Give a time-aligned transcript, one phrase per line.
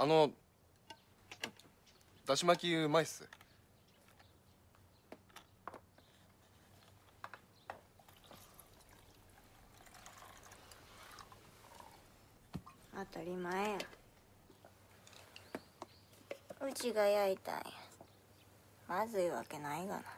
[0.00, 0.30] あの
[2.24, 3.28] だし巻きうまいっす。
[12.94, 13.78] 当たり前や。
[16.60, 17.64] うちが焼いたんや。
[18.86, 20.17] まずいわけないがな。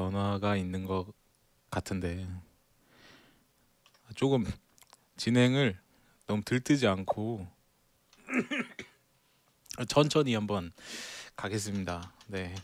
[0.00, 1.12] 변화가 있는 것
[1.70, 2.26] 같은데
[4.14, 4.50] 조금
[5.18, 5.78] 진행을
[6.26, 7.46] 너무 들뜨지 않고
[9.88, 10.72] 천천히 한번
[11.36, 12.14] 가겠습니다.
[12.28, 12.54] 네.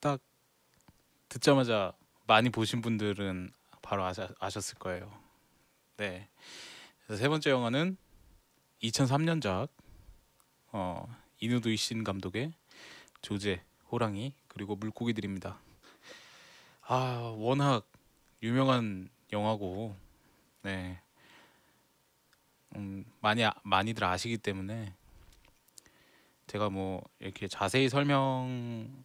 [0.00, 0.20] 딱
[1.30, 1.94] 듣자마자
[2.26, 5.18] 많이 보신 분들은 바로 아셔, 아셨을 거예요.
[5.96, 6.28] 네.
[7.16, 7.96] 세 번째 영화는
[8.82, 9.70] 2003년작
[10.72, 12.52] 어, 이누도 이신 감독의
[13.22, 15.56] 조제, 호랑이 그리고 물고기들입니다.
[16.80, 17.88] 아 워낙
[18.42, 19.94] 유명한 영화고
[20.62, 21.00] 네.
[22.74, 24.92] 음, 많이 아- 많이들 아시기 때문에
[26.48, 29.04] 제가 뭐 이렇게 자세히 설명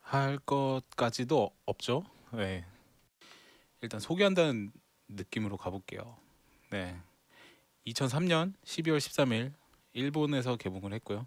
[0.00, 2.04] 할 것까지도 없죠.
[2.32, 2.64] 네.
[3.80, 4.70] 일단 소개한다는
[5.08, 6.16] 느낌으로 가볼게요.
[6.70, 6.96] 네.
[7.88, 9.52] 2003년 12월 13일
[9.92, 11.26] 일본에서 개봉을 했고요.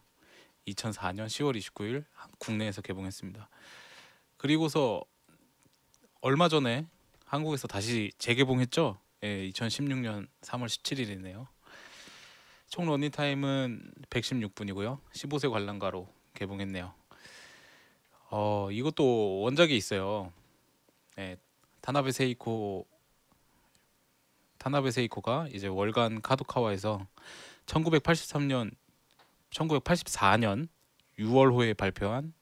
[0.68, 2.06] 2004년 10월 29일
[2.40, 3.50] 국내에서 개봉했습니다.
[4.38, 5.04] 그리고서
[6.22, 6.88] 얼마 전에
[7.26, 9.00] 한국에서 다시 재개봉했죠.
[9.24, 11.48] 예, 2016년 3월 17일이네요.
[12.68, 15.00] 총 러닝 타임은 116분이고요.
[15.14, 16.94] 15세 관람가로 개봉했네요.
[18.32, 20.34] 어 이것도 원작이 있어요.
[21.16, 21.38] 네,
[21.82, 22.86] 타나베 세이코
[24.58, 27.08] 타나베 세이코가 이제 월간 카도카와에서
[27.68, 28.72] 1983년
[29.56, 30.68] 1984년
[31.18, 32.34] 6월호에 발표한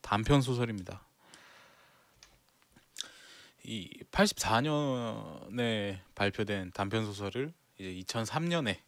[0.00, 1.06] 단편 소설입니다.
[3.64, 8.78] 이 84년에 발표된 단편 소설을 이제 2003년에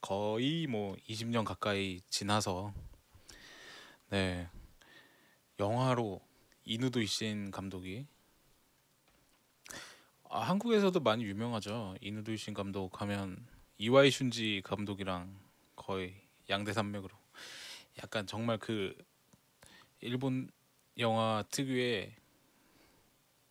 [0.00, 2.72] 거의 뭐 20년 가까이 지나서
[4.10, 4.48] 네
[5.58, 6.20] 영화로
[6.64, 8.06] 이누도 이신 감독이
[10.30, 11.96] 아, 한국에서도 많이 유명하죠.
[12.00, 13.46] 이누도 이신 감독 하면
[13.78, 15.34] 이와이 슌지 감독이랑
[15.74, 17.10] 거의 양대 산맥으로
[18.02, 18.96] 약간 정말 그
[20.00, 20.50] 일본
[20.98, 22.14] 영화 특유의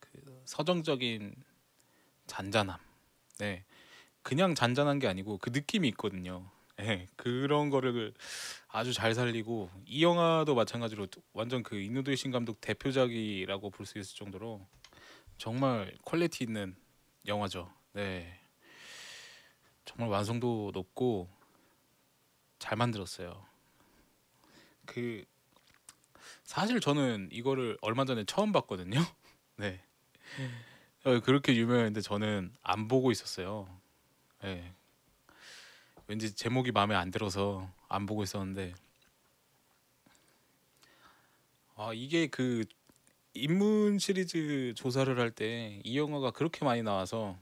[0.00, 1.34] 그 서정적인
[2.26, 2.78] 잔잔함.
[3.38, 3.64] 네.
[4.22, 6.50] 그냥 잔잔한 게 아니고 그 느낌이 있거든요.
[6.76, 8.14] 네, 그런 거를
[8.68, 14.16] 아주 잘 살리고 이 영화도 마찬가지로 완전 그 이누도 이신 감독 대표작이라고 볼 수 있을
[14.16, 14.66] 정도로
[15.38, 16.76] 정말 퀄리티 있는
[17.26, 17.72] 영화죠.
[17.92, 18.38] 네.
[19.84, 21.28] 정말 완성도 높고
[22.58, 23.44] 잘 만들었어요.
[24.86, 25.24] 그
[26.44, 29.00] 사실 저는 이거를 얼마 전에 처음 봤거든요.
[29.56, 29.82] 네.
[31.04, 33.68] 어, 그렇게 유명했는데 저는 안 보고 있었어요.
[34.42, 34.72] 네.
[36.06, 38.74] 왠지 제목이 마음에 안 들어서 안 보고 있었는데
[41.76, 42.64] 아 이게 그
[43.34, 47.36] 인문 시리즈 조사를 할 때 이 영화가 그렇게 많이 나와서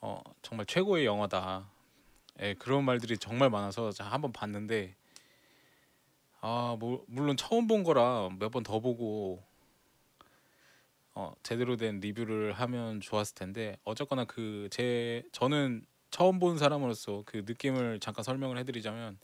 [0.00, 1.68] 어 정말 최고의 영화다.
[2.40, 4.94] 예, 그런 말들이 정말 많아서 자 한번 봤는데
[6.40, 9.42] 아 뭐, 물론 처음 본 거라 몇 번 더 보고
[11.14, 17.42] 어 제대로 된 리뷰를 하면 좋았을 텐데 어쨌거나 그 제 저는 처음 본 사람으로서 그
[17.46, 19.18] 느낌을 잠깐 설명을 해드리자면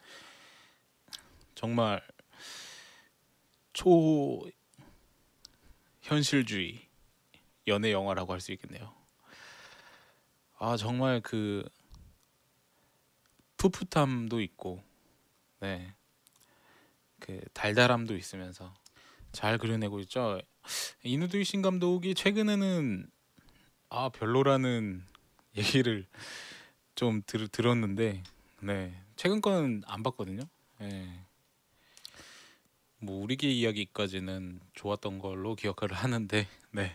[1.54, 2.02] 정말
[3.72, 4.42] 초
[6.02, 6.80] 현실주의
[7.66, 8.94] 연애 영화라고 할 수 있겠네요.
[10.58, 11.68] 아 정말 그
[13.70, 14.82] 풋풋함도 있고,
[15.60, 15.94] 네,
[17.18, 18.74] 그 달달함도 있으면서
[19.32, 20.40] 잘 그려내고 있죠.
[21.02, 23.10] 이누두이 신 감독이 최근에는
[23.88, 25.04] 아 별로라는
[25.56, 26.06] 얘기를
[26.94, 28.22] 좀 들, 들었는데,
[28.60, 30.42] 네, 최근 거는 안 봤거든요.
[30.80, 31.24] 네.
[32.98, 36.92] 뭐 우리의 이야기까지는 좋았던 걸로 기억을 하는데 네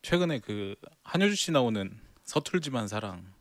[0.00, 3.35] 최근에 그 한효주 씨 나오는 서툴지만 사랑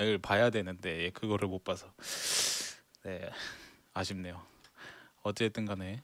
[0.00, 1.92] 을 봐야 되는데 그거를 못 봐서.
[3.04, 3.28] 네
[3.92, 4.40] 아쉽네요.
[5.22, 6.02] 어쨌든 간에.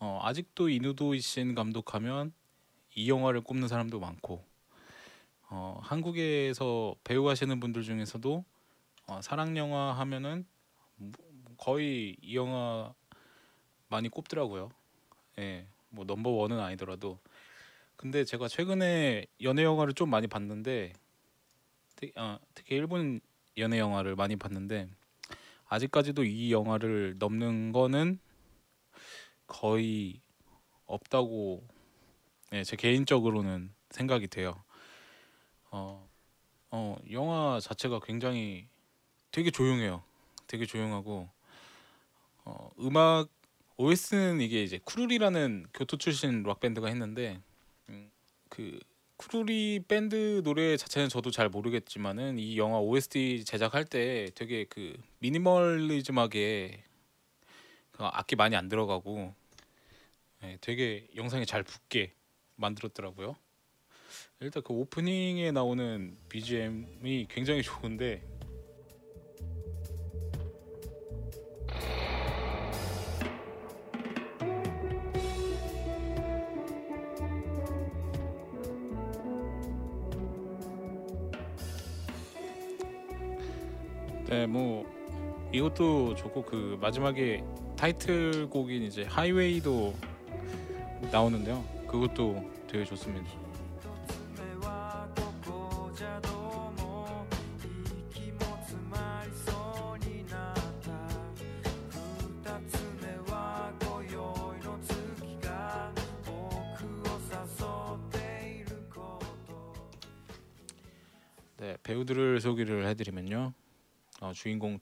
[0.00, 2.32] 어, 아직도 이누도 이신 감독하면
[2.96, 4.44] 이 영화를 꼽는 사람도 많고
[5.50, 8.44] 어, 한국에서 배우 하시는 분들 중에서도
[9.06, 10.44] 어, 사랑 영화 하면은
[10.96, 11.12] 뭐-
[11.56, 12.92] 거의 이 영화
[13.88, 14.70] 많이 꼽더라고요.
[15.38, 17.18] 예, 뭐 넘버 원은 아니더라도.
[17.96, 20.92] 근데 제가 최근에 연애 영화를 좀 많이 봤는데
[21.98, 23.20] 특, 어, 특히 일본
[23.56, 24.88] 연애 영화를 많이 봤는데
[25.66, 28.20] 아직까지도 이 영화를 넘는 거는
[29.48, 30.20] 거의
[30.86, 31.66] 없다고
[32.52, 34.62] 네, 제 개인적으로는 생각이 돼요.
[35.70, 36.08] 어,
[36.70, 38.68] 어, 영화 자체가 굉장히
[39.32, 40.02] 되게 조용해요.
[40.46, 41.28] 되게 조용하고
[42.44, 43.28] 어, 음악
[43.76, 47.42] OS는 이게 이제 쿠루리라는 교토 출신 락 밴드가 했는데
[47.88, 48.10] 음,
[48.48, 48.78] 그
[49.18, 56.84] 쿠루리 밴드 노래 자체는 저도 잘 모르겠지만은 이 영화 OST 제작할 때 되게 그 미니멀리즘하게
[57.90, 59.34] 그 악기 많이 안 들어가고
[60.40, 62.12] 네, 되게 영상에 잘 붙게
[62.54, 63.34] 만들었더라고요.
[64.38, 68.22] 일단 그 오프닝에 나오는 BGM이 굉장히 좋은데
[84.28, 84.84] 네, 뭐
[85.52, 87.42] 이것도 좋고 그 마지막에
[87.76, 89.94] 타이틀곡인 이제 하이웨이도
[91.10, 91.64] 나오는데요.
[91.86, 93.47] 그것도 되게 좋습니다.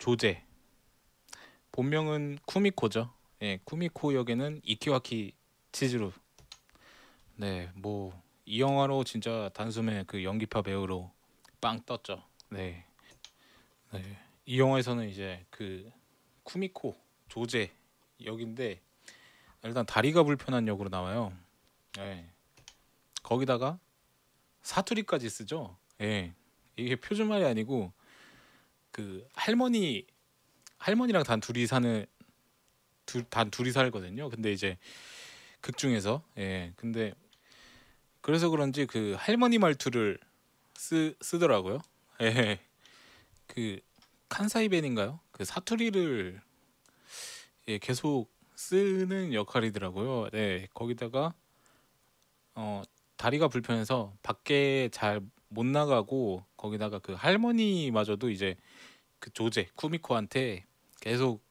[0.07, 0.41] 조제.
[1.73, 3.13] 본명은 쿠미코죠.
[3.43, 5.35] 예, 쿠미코 역에는 이키와키
[5.73, 6.13] 치즈루.
[7.35, 11.11] 네, 뭐 이 영화로 진짜 단숨에 그 연기파 배우로
[11.61, 12.23] 빵 떴죠.
[12.49, 12.87] 네,
[13.93, 14.19] 네.
[14.45, 15.91] 이 영화에서는 이제 그
[16.45, 16.97] 쿠미코
[17.29, 17.73] 조제
[18.25, 18.81] 역인데
[19.65, 21.33] 일단 다리가 불편한 역으로 나와요.
[21.97, 22.31] 네.
[23.25, 23.81] 거기다가
[24.63, 25.77] 사투리까지 쓰죠.
[26.01, 26.33] 예.
[26.77, 27.93] 이게 표준말이 아니고
[28.97, 30.07] 그 할머니
[30.79, 32.07] 할머니랑 단 둘이 사는
[33.05, 34.31] 둘, 단 둘이 살거든요.
[34.31, 34.79] 근데 이제
[35.61, 36.73] 극 중에서 예.
[36.77, 37.13] 근데
[38.23, 40.19] 그래서 그런지 그 할머니 말투를
[40.77, 41.81] 쓰 쓰더라고요.
[42.23, 42.59] 예.
[43.47, 43.81] 그
[44.31, 45.21] 칸사이벤인가요?
[45.31, 46.41] 그 사투리를
[47.69, 50.31] 예, 계속 쓰는 역할이더라고요.
[50.31, 50.69] 네.
[50.73, 51.35] 거기다가
[52.55, 52.83] 어
[53.19, 55.21] 다리가 불편해서 밖에 잘
[55.57, 58.57] 못 나가고 거기다가 그 할머니마저도 이제
[59.19, 60.67] 그 조제 쿠미코한테
[61.01, 61.43] 계속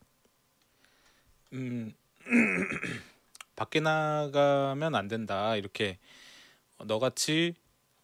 [1.54, 1.92] 음
[3.56, 5.98] 밖에 나가면 안 된다 이렇게
[6.84, 7.56] 너같이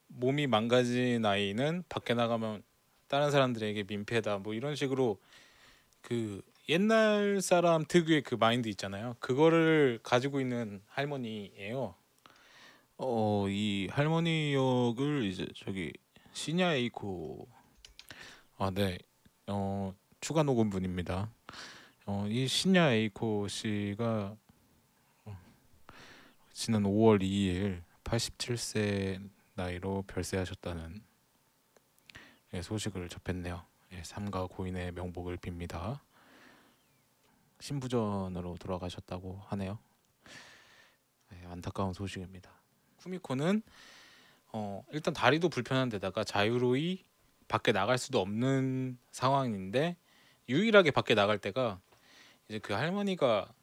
[0.08, 2.64] 몸이 망가진 아이는 밖에 나가면
[3.08, 5.20] 다른 사람들에게 민폐다 뭐 이런 식으로
[6.02, 9.18] 그 옛날 사람 특유의 그 마인드 있잖아요.
[9.20, 11.94] 그거를 가지고 있는 할머니예요
[13.04, 15.92] 어, 이 할머니 역을 이제 저기
[16.34, 17.48] 시냐 에이코
[18.60, 19.00] 아, 네.
[19.48, 21.28] 어, 추가 녹음 분입니다.
[22.06, 24.38] 어, 이 시냐 에이코 씨가
[25.26, 25.38] 어,
[26.54, 31.02] 지난 5월 2일 87세 나이로 별세하셨다는
[32.54, 33.66] 예, 소식을 접했네요.
[33.94, 36.00] 예, 삼가 고인의 명복을 빕니다.
[37.62, 39.80] 신부전으로 돌아가셨다고 하네요.
[41.34, 42.61] 예, 안타까운 소식입니다.
[43.02, 43.62] 쿠미코는
[44.54, 47.04] 어, 일단 다리도 불편한 데다가 자유로이
[47.48, 49.96] 밖에 나갈 수도 없는 상황인데
[50.50, 51.80] 유일하게 밖에 나갈 때가
[52.48, 53.54] 이제 그 할머니가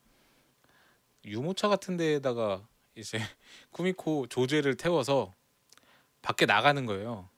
[1.25, 3.19] 유모차 같은 데에다가 이제
[3.71, 5.35] 쿠미코 조제를 태워서
[6.23, 7.29] 밖에 나가는 거예요.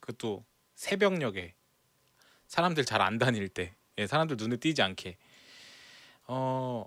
[0.00, 1.54] 그것도 새벽녘에
[2.46, 5.16] 사람들 잘 안 다닐 때, 예, 사람들 눈에 띄지 않게.
[6.28, 6.86] 어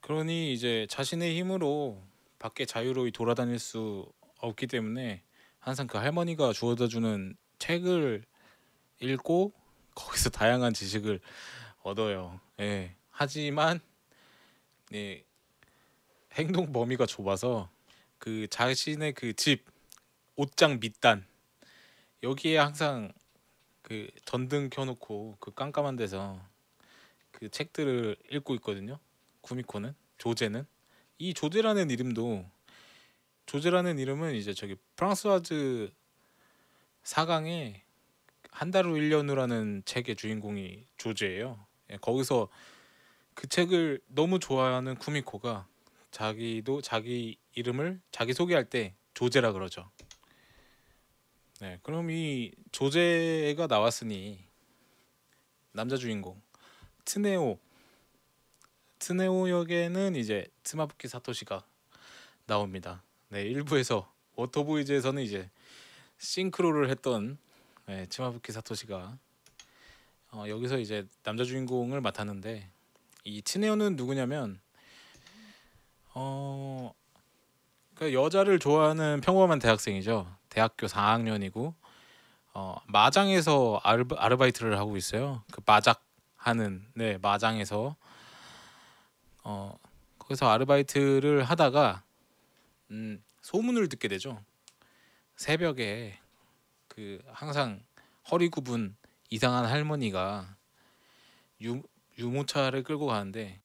[0.00, 2.02] 그러니 이제 자신의 힘으로
[2.42, 5.22] 밖에 자유로이 돌아다닐 수 없기 때문에
[5.60, 8.24] 항상 그 할머니가 주워다 주는 책을
[8.98, 9.52] 읽고
[9.94, 11.20] 거기서 다양한 지식을
[11.84, 12.40] 얻어요.
[12.58, 12.96] 예.
[13.10, 13.80] 하지만
[14.92, 15.24] 예,
[16.32, 17.70] 행동 범위가 좁아서
[18.18, 19.64] 그 자신의 그 집
[20.34, 21.24] 옷장 밑단
[22.24, 23.12] 여기에 항상
[23.82, 26.40] 그 전등 켜놓고 그 깜깜한 데서
[27.30, 28.98] 그 책들을 읽고 있거든요.
[29.42, 30.66] 구미코는 조제는
[31.22, 32.44] 이 조제라는 이름도
[33.46, 35.92] 조제라는 이름은 이제 저기 프랑스와즈
[37.04, 37.80] 사강의
[38.50, 41.64] 한 달후 1년 후라는 책의 주인공이 조제예요.
[41.90, 42.48] 예, 거기서
[43.34, 45.68] 그 책을 너무 좋아하는 쿠미코가
[46.10, 49.88] 자기도 자기 이름을 자기 소개할 때 조제라 그러죠.
[51.60, 54.44] 네, 그럼 이 조제가 나왔으니
[55.70, 56.42] 남자 주인공
[57.04, 57.60] 츠네오
[59.02, 61.64] 츠네오 역에는 이제 츠마부키 사토시가
[62.46, 63.02] 나옵니다.
[63.30, 65.50] 네, 일부에서 워터보이즈에서는 이제
[66.18, 67.36] 싱크로를 했던
[67.86, 69.18] 네, 츠마부키 사토시가
[70.30, 72.70] 어, 여기서 이제 남자 주인공을 맡았는데
[73.24, 74.60] 이 츠네오는 누구냐면
[76.12, 76.94] 어그
[78.14, 80.32] 여자를 좋아하는 평범한 대학생이죠.
[80.48, 81.74] 대학교 4학년이고
[82.54, 85.42] 어, 마장에서 아르바, 아르바이트를 하고 있어요.
[85.50, 86.04] 그 마작
[86.36, 87.96] 하는 네 마장에서
[89.44, 89.78] 어
[90.18, 92.04] 거기서 아르바이트를 하다가
[92.90, 94.42] 음, 소문을 듣게 되죠.
[95.36, 96.18] 새벽에
[96.88, 97.82] 그 항상
[98.30, 98.94] 허리 굽은
[99.30, 100.56] 이상한 할머니가
[101.62, 101.82] 유,
[102.18, 103.60] 유모차를 끌고 가는데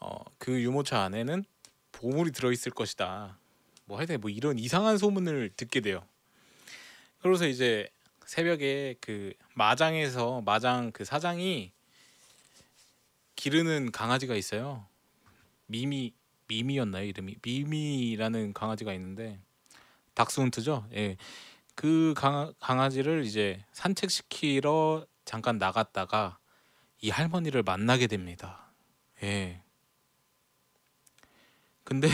[0.00, 1.44] 어, 그 유모차 안에는
[1.92, 3.38] 보물이 들어 있을 것이다.
[3.84, 6.02] 뭐 하여튼 뭐 이런 이상한 소문을 듣게 돼요.
[7.20, 7.88] 그래서 이제
[8.26, 11.72] 새벽에 그 마장에서 마장 그 사장이
[13.42, 14.86] 기르는 강아지가 있어요.
[15.66, 16.14] 미미
[16.46, 19.40] 미미였나요 이름이 미미라는 강아지가 있는데
[20.14, 20.86] 닥스훈트죠.
[20.94, 21.16] 예.
[21.74, 26.38] 그 강, 강아지를 이제 산책시키러 잠깐 나갔다가
[27.00, 28.70] 이 할머니를 만나게 됩니다.
[29.24, 29.60] 예.
[31.82, 32.06] 근데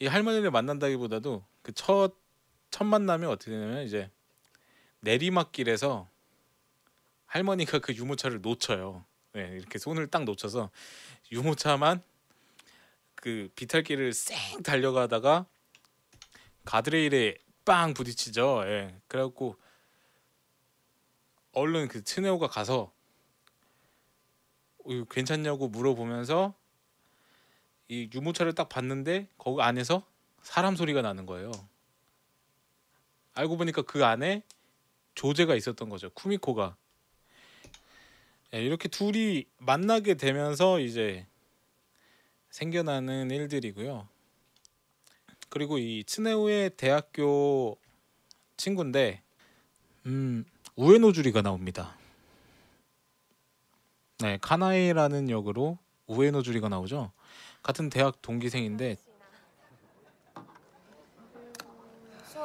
[0.00, 2.16] 이 할머니를 만난다기보다도 그 첫
[2.72, 4.10] 첫 만남이 어떻게 되냐면 이제
[5.02, 6.10] 내리막길에서
[7.26, 9.04] 할머니가 그 유모차를 놓쳐요.
[9.36, 10.70] 네, 이렇게 손을 딱 놓쳐서
[11.30, 12.02] 유모차만
[13.16, 15.44] 그 비탈길을 쌩 달려가다가
[16.64, 18.62] 가드레일에 빵 부딪히죠.
[18.64, 18.98] 예.
[19.08, 19.56] 그래갖고
[21.52, 22.94] 얼른 그 트네오가 가서
[25.10, 26.54] 괜찮냐고 물어보면서
[27.88, 30.06] 이 유모차를 딱 봤는데 거기 안에서
[30.40, 31.52] 사람 소리가 나는 거예요.
[33.34, 34.44] 알고 보니까 그 안에
[35.14, 36.08] 조제가 있었던 거죠.
[36.14, 36.78] 쿠미코가.
[38.56, 41.26] 예, 이렇게 둘이 만나게 되면서 이제
[42.48, 44.08] 생겨나는 일들이고요.
[45.50, 47.76] 그리고 이 츠네우의 대학교
[48.56, 49.20] 친구인데
[50.06, 51.98] 음, 우에노주리가 나옵니다.
[54.20, 57.12] 네, 카나에라는 역으로 우에노주리가 나오죠.
[57.62, 58.96] 같은 대학 동기생인데
[62.26, 62.42] そ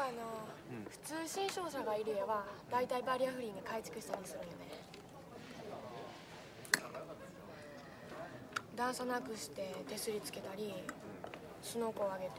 [8.80, 10.75] 段差なくして手すりつけたり
[11.62, 12.32] スノーコを上げて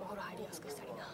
[0.00, 1.04] お風呂入りやすくしたりな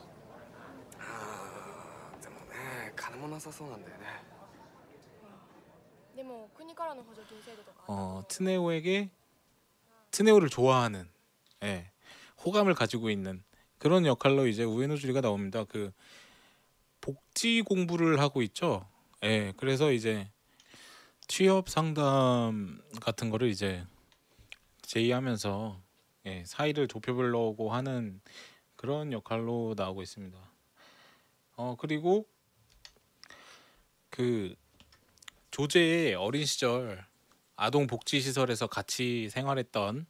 [1.01, 4.05] あーでもね金もなさそうなんだよね
[6.17, 9.11] でも国からの補助金制度とか 어, 트네오에게
[10.11, 11.09] 트네오를 좋아하는
[11.63, 11.91] 예,
[12.45, 13.43] 호감을 가지고 있는
[13.79, 15.65] 그런 역할로 이제 우에노주리가 나옵니다.
[15.65, 15.93] 그
[17.01, 18.87] 복지 공부를 하고 있죠.
[19.23, 20.31] 예, 그래서 이제
[21.29, 23.85] 취업 상담 같은 거를 이제
[24.94, 25.82] 제의하면서
[26.28, 28.22] 예, 사이를 좁혀보려고 하는
[28.76, 30.38] 그런 역할로 나오고 있습니다.
[31.56, 32.28] 어 그리고
[34.12, 34.54] 그
[35.50, 37.04] 조제의 어린 시절
[37.56, 40.06] 아동 복지 시설에서 같이 생활했던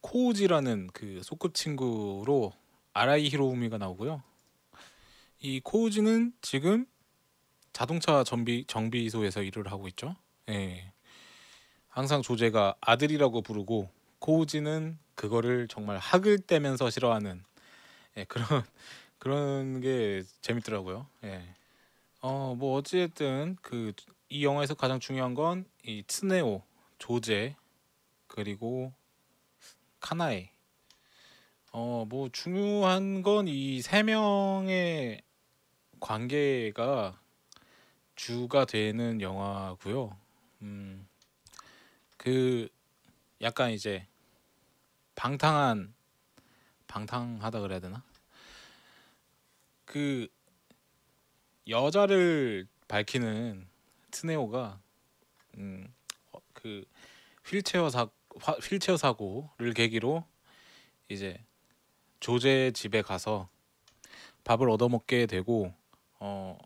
[0.00, 2.52] 코우지라는 그 소꿉 친구로
[2.92, 4.20] 아라이 히로우미가 나오고요.
[5.38, 6.86] 이 코우지는 지금
[7.72, 10.16] 자동차 정비 정비소에서 일을 하고 있죠.
[10.48, 10.92] 예.
[11.90, 17.44] 항상 조제가 아들이라고 부르고 코우지는 그거를 정말 학을 떼면서 싫어하는
[18.18, 18.46] 예, 그런
[19.18, 21.06] 그런 게 재밌더라고요.
[21.24, 21.42] 예.
[22.22, 23.92] 어, 뭐 어찌됐든 그
[24.32, 26.62] 이 영화에서 가장 중요한 건 이 트네오,
[26.98, 27.56] 조제
[28.28, 28.92] 그리고
[30.00, 30.50] 카나에.
[31.72, 35.22] 어, 뭐 중요한 건 이 세 명의
[36.00, 37.20] 관계가
[38.16, 40.16] 주가 되는 영화고요.
[40.62, 41.06] 음.
[42.22, 42.68] 그
[43.40, 44.06] 약간 이제
[45.14, 45.94] 방탕한
[46.86, 48.04] 방탕하다 그래야 되나?
[49.86, 50.28] 그
[51.66, 53.66] 여자를 밝히는
[54.10, 54.82] 트네오가
[55.56, 55.90] 음,
[56.32, 56.84] 어, 그
[57.46, 58.06] 휠체어 사
[58.38, 60.22] 화- 휠체어 사고를 계기로
[61.08, 61.42] 이제
[62.20, 63.48] 조제 집에 가서
[64.44, 65.72] 밥을 얻어먹게 되고
[66.18, 66.58] 어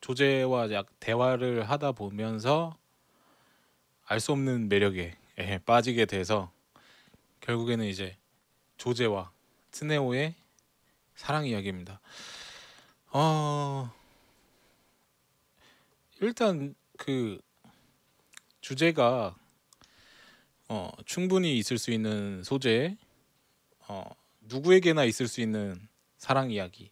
[0.00, 2.78] 조제와 약 대화를 하다 보면서
[4.06, 6.50] 알 수 없는 매력에 예, 빠지게 돼서
[7.40, 8.16] 결국에는 이제
[8.78, 9.30] 조제와
[9.72, 10.34] 트네오의
[11.14, 12.00] 사랑 이야기입니다.
[13.12, 13.92] 어
[16.20, 17.40] 일단 그
[18.60, 19.36] 주제가
[20.68, 22.96] 어, 충분히 있을 수 있는 소재,
[23.86, 24.04] 어,
[24.40, 25.80] 누구에게나 있을 수 있는
[26.16, 26.90] 사랑 이야기.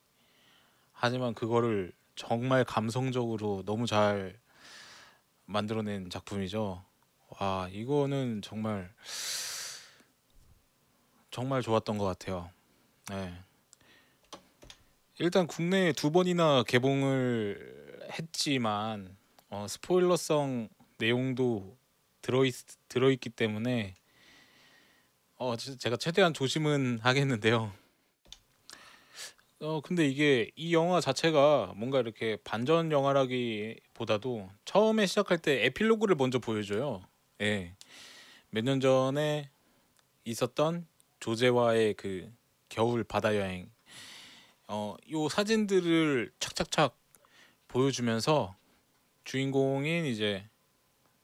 [0.92, 4.38] 하지만 그거를 정말 감성적으로 너무 잘
[5.46, 6.84] 만들어낸 작품이죠.
[7.40, 8.92] 와, 이거는 정말
[11.30, 12.50] 정말 좋았던 것 같아요.
[13.10, 13.34] 네.
[15.18, 19.16] 일단 국내에 두 번이나 개봉을 했지만
[19.50, 21.76] 어, 스포일러성 내용도
[22.22, 22.54] 들어있
[22.88, 23.94] 들어있기 때문에
[25.36, 27.72] 어 제- 제가 최대한 조심은 하겠는데요.
[29.60, 36.38] 어 근데 이게 이 영화 자체가 뭔가 이렇게 반전 영화라기보다도 처음에 시작할 때 에필로그를 먼저
[36.38, 37.02] 보여줘요.
[37.40, 37.74] 예.
[38.50, 39.50] 몇 년 전에
[40.24, 40.86] 있었던
[41.20, 42.32] 조제와의 그
[42.68, 43.70] 겨울 바다 여행
[44.68, 46.96] 어, 요 사진들을 착착착
[47.68, 48.54] 보여주면서
[49.24, 50.48] 주인공인 이제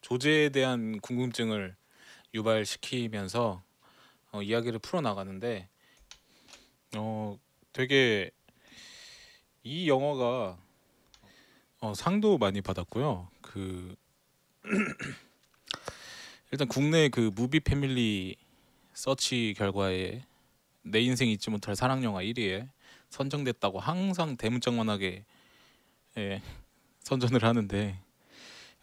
[0.02, 1.76] 조제에 대한 궁금증을
[2.34, 3.62] 유발시키면서
[4.32, 5.68] 어, 이야기를 풀어 나가는데
[6.96, 7.38] 어
[7.72, 8.30] 되게
[9.62, 10.58] 이 영화가
[11.80, 13.28] 어, 상도 많이 받았고요.
[13.40, 13.94] 그
[16.52, 18.36] 일단 국내 그 무비 패밀리
[18.92, 20.24] 서치 결과에
[20.82, 22.68] 내 인생 잊지 못할 사랑 영화 1위에
[23.08, 25.24] 선정됐다고 항상 대문짝만하게
[26.18, 26.42] 예,
[27.00, 28.00] 선전을 하는데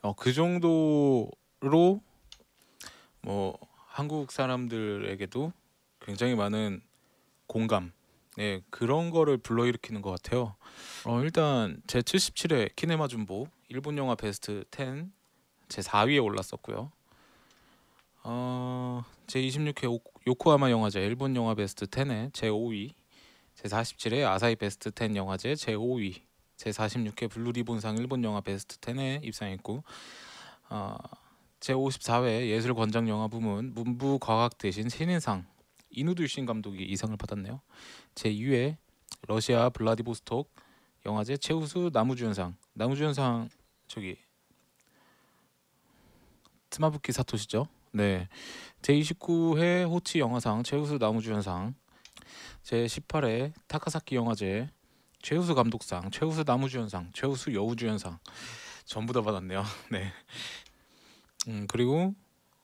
[0.01, 2.01] 어, 그 정도로
[3.21, 3.57] 뭐
[3.87, 5.51] 한국 사람들에게도
[5.99, 6.81] 굉장히 많은
[7.47, 7.91] 공감
[8.39, 10.55] 예, 그런 거를 불러일으키는 것 같아요.
[11.05, 15.11] 어, 일단 제 77회 키네마 준보 일본 영화 베스트 10
[15.67, 16.93] 제 4위에 올랐었고요.
[18.29, 22.91] 어, 제 26회 요코하마 영화제 일본 영화 베스트 10에 제 5위
[23.55, 26.23] 제 47회 아사히 베스트 10 영화제 제 5위
[26.57, 29.81] 제 46회 블루리본상 일본 영화 베스트 10에 입상했고
[30.69, 30.97] 어,
[31.61, 35.47] 제 54회 예술 권장 영화 부문 문부 과학 대신 신인상
[35.89, 37.61] 이누두신 감독이 이상을 받았네요.
[38.13, 38.75] 제 2회
[39.21, 40.53] 러시아 블라디보스톡
[41.05, 43.47] 영화제 최우수 나무주연상 나무주연상
[43.87, 44.17] 저기
[46.69, 47.69] 트마부키 사토시죠.
[47.97, 48.29] 네.
[48.83, 51.73] 제 29회 호치 영화상 최우수 나무주연상
[52.61, 54.69] 제 18회 타카사키 영화제
[55.23, 58.19] 최우수 감독상, 최우수 나무주연상, 최우수 여우주연상
[58.85, 59.63] 전부 다 받았네요.
[59.89, 60.13] 네.
[61.47, 62.13] 음 그리고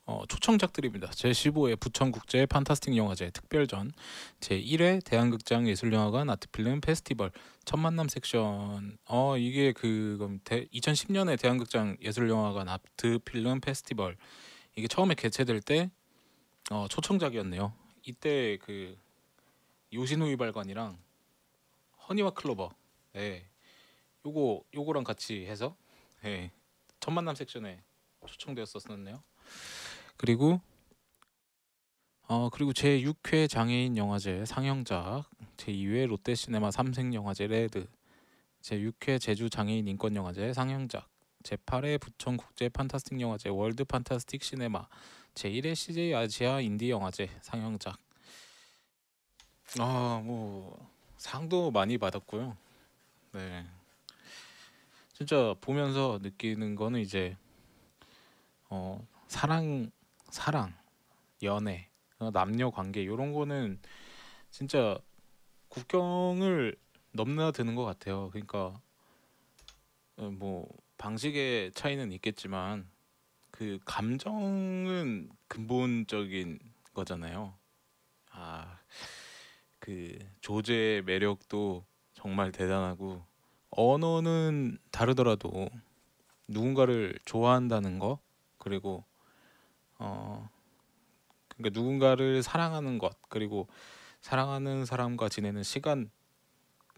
[0.06, 1.10] 어, 초청작들입니다.
[1.10, 3.90] 제 15회 부천국제 판타스틱 영화제 특별전,
[4.38, 7.32] 제 1회 대한극장 예술영화관 아트필름 페스티벌
[7.64, 8.98] 첫 만남 섹션.
[9.08, 14.16] 어 이게 그 그럼 대, 2010년에 대한극장 예술영화관 아트필름 페스티벌
[14.76, 15.90] 이게 처음에 개최될 때
[16.70, 17.72] 어, 초청작이었네요.
[18.04, 18.96] 이때 그
[19.92, 20.98] 요신우 이발관이랑
[22.08, 22.74] 허니와 클로버,
[23.16, 23.46] 예,
[24.26, 25.76] 요거 요거랑 같이 해서
[26.24, 26.50] 예,
[27.00, 27.82] 첫 만남 섹션에
[28.26, 29.22] 초청되었었었네요.
[30.16, 30.60] 그리고
[32.26, 37.86] 어 그리고 제 6회 장애인 영화제 상영작, 제 2회 롯데시네마 삼색 영화제 Red,
[38.60, 41.08] 제 6회 제주 장애인 인권 영화제 상영작,
[41.44, 44.88] 제 8회 부천 국제 판타스틱 영화제 World Fantastic Cinema,
[45.34, 47.96] 제 1회 CJ 아시아 인디 영화제 상영작.
[49.78, 52.56] 아 뭐 상도 많이 받았고요.
[53.32, 53.66] 네.
[55.12, 57.36] 진짜 보면서 느끼는 거는 이제
[58.68, 59.90] 어 사랑
[60.30, 60.74] 사랑
[61.42, 63.80] 연애 어, 남녀 관계 이런 거는
[64.50, 64.98] 진짜
[65.68, 66.76] 국경을
[67.12, 68.30] 넘나드는 것 같아요.
[68.30, 68.80] 그러니까
[70.16, 70.68] 어, 뭐
[71.04, 72.88] 방식의 차이는 있겠지만
[73.50, 76.58] 그 감정은 근본적인
[76.94, 77.52] 거잖아요.
[78.30, 78.78] 아,
[79.78, 83.22] 그 조제의 매력도 정말 대단하고
[83.68, 85.68] 언어는 다르더라도
[86.48, 88.18] 누군가를 좋아한다는 거
[88.56, 89.04] 그리고
[89.98, 90.48] 어
[91.48, 93.68] 그러니까 누군가를 사랑하는 것 그리고
[94.22, 96.10] 사랑하는 사람과 지내는 시간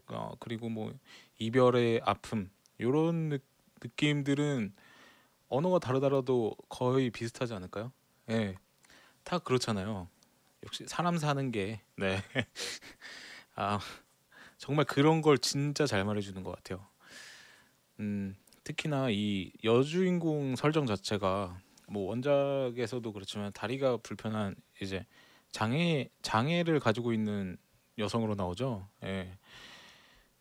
[0.07, 0.93] 어 그리고 뭐
[1.39, 3.39] 이별의 아픔 이런 느,
[3.87, 4.73] 느낌들은
[5.49, 7.91] 언어가 다르더라도 거의 비슷하지 않을까요?
[8.29, 8.55] 예,
[9.23, 10.09] 다 그렇잖아요.
[10.65, 12.21] 역시 사람 사는 게 네.
[13.55, 13.79] 아
[14.57, 16.85] 정말 그런 걸 진짜 잘 말해 주는 것 같아요.
[17.99, 25.05] 음 특히나 이 여주인공 설정 자체가 뭐 원작에서도 그렇지만 다리가 불편한 이제
[25.51, 27.57] 장애 장애를 가지고 있는
[27.97, 28.87] 여성으로 나오죠.
[29.03, 29.37] 예.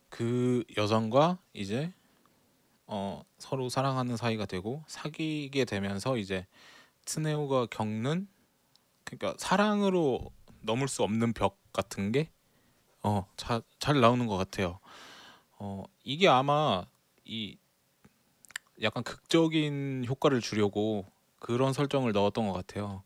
[0.09, 1.93] 그 여성과 이제
[2.87, 6.47] 어 서로 사랑하는 사이가 되고 사귀게 되면서 이제
[7.05, 8.29] 스네오가 겪는
[9.05, 10.31] 그러니까 사랑으로
[10.63, 12.31] 넘을 수 없는 벽 같은 게
[13.03, 14.81] 어, 자, 잘 나오는 것 같아요.
[15.59, 16.85] 어, 이게 아마
[17.25, 17.57] 이
[18.83, 21.07] 약간 극적인 효과를 주려고
[21.39, 23.05] 그런 설정을 넣었던 것 같아요.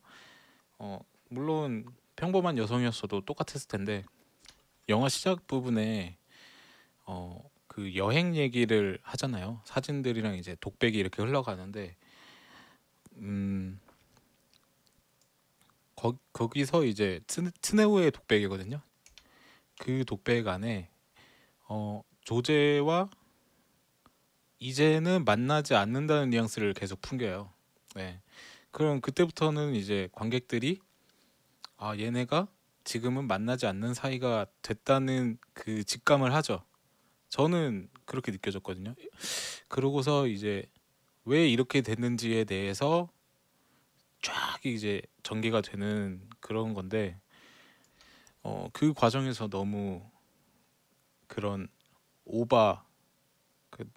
[0.78, 4.04] 어 물론 평범한 여성이었어도 똑같았을 텐데
[4.88, 6.16] 영화 시작 부분에
[7.04, 7.49] 어
[7.80, 9.62] 그 여행 얘기를 하잖아요.
[9.64, 11.96] 사진들이랑 이제 독백이 이렇게 흘러가는데
[13.16, 13.80] 음
[15.96, 18.82] 거, 거기서 이제 츠, 트네우의 독백이거든요.
[19.78, 20.90] 그 독백 안에
[21.68, 23.08] 어 조제와
[24.58, 27.50] 이제는 만나지 않는다는 뉘앙스를 계속 풍겨요.
[27.94, 28.20] 네.
[28.72, 30.80] 그럼 그때부터는 이제 관객들이
[31.78, 32.46] 아 얘네가
[32.84, 36.62] 지금은 만나지 않는 사이가 됐다는 그 직감을 하죠.
[37.30, 38.94] 저는 그렇게 느껴졌거든요.
[39.68, 40.64] 그러고서 이제
[41.24, 43.10] 왜 이렇게 됐는지에 대해서
[44.22, 47.18] 쫙 이제 전개가 되는 그런 건데
[48.42, 50.02] 어 그 과정에서 너무
[51.26, 51.68] 그런
[52.24, 52.84] 오바
[53.70, 53.90] 그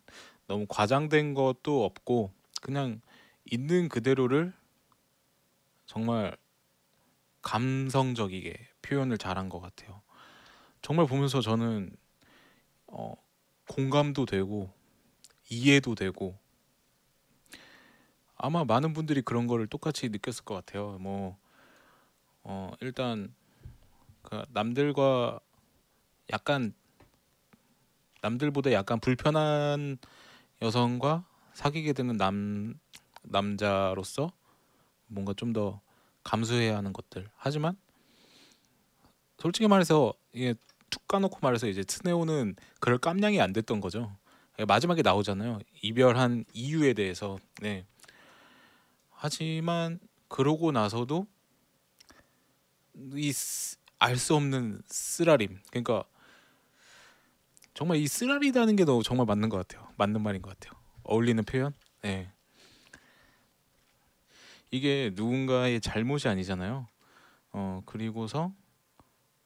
[0.47, 3.01] 너무 과장된 것도 없고 그냥
[3.45, 4.53] 있는 그대로를
[5.85, 6.35] 정말
[7.41, 10.01] 감성적이게 표현을 잘한 것 같아요.
[10.81, 11.95] 정말 보면서 저는
[12.87, 13.13] 어,
[13.67, 14.71] 공감도 되고
[15.49, 16.37] 이해도 되고
[18.35, 20.97] 아마 많은 분들이 그런 거를 똑같이 느꼈을 것 같아요.
[20.99, 21.37] 뭐
[22.43, 23.33] 어, 일단
[24.21, 25.39] 그 남들과
[26.31, 26.73] 약간
[28.21, 29.97] 남들보다 약간 불편한
[30.61, 32.79] 여성과 사귀게 되는 남
[33.23, 34.31] 남자로서
[35.07, 35.81] 뭔가 좀 더
[36.23, 37.29] 감수해야 하는 것들.
[37.35, 37.77] 하지만
[39.37, 40.55] 솔직히 말해서 이게
[40.93, 44.15] 툭 까놓고 말해서 이제 트네오는 그럴 깜냥이 안 됐던 거죠.
[44.67, 45.57] 마지막에 나오잖아요.
[45.81, 47.39] 이별한 이유에 대해서.
[47.61, 47.87] 네.
[49.09, 51.25] 하지만 그러고 나서도
[53.15, 53.33] 이
[54.03, 55.59] 알 수 없는 쓰라림.
[55.69, 56.03] 그러니까
[57.73, 59.87] 정말 이 쓰라리다는 게 너무 정말 맞는 것 같아요.
[59.95, 60.77] 맞는 말인 것 같아요.
[61.03, 61.73] 어울리는 표현.
[62.01, 62.29] 네.
[64.71, 66.87] 이게 누군가의 잘못이 아니잖아요.
[67.53, 68.53] 어 그리고서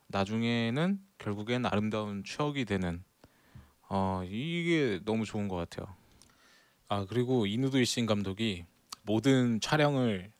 [0.07, 3.03] 나중에는 결국엔 아름다운 추억이 되는
[3.89, 5.93] 어 이게 너무 좋은 것 같아요.
[6.87, 8.65] 아 그리고 이누도 이신 감독이
[9.03, 10.31] 모든 촬영을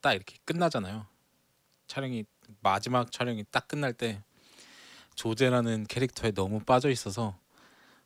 [0.00, 1.06] 딱 이렇게 끝나잖아요.
[1.86, 2.24] 촬영이
[2.60, 4.22] 마지막 촬영이 딱 끝날 때
[5.14, 7.38] 조제라는 캐릭터에 너무 빠져 있어서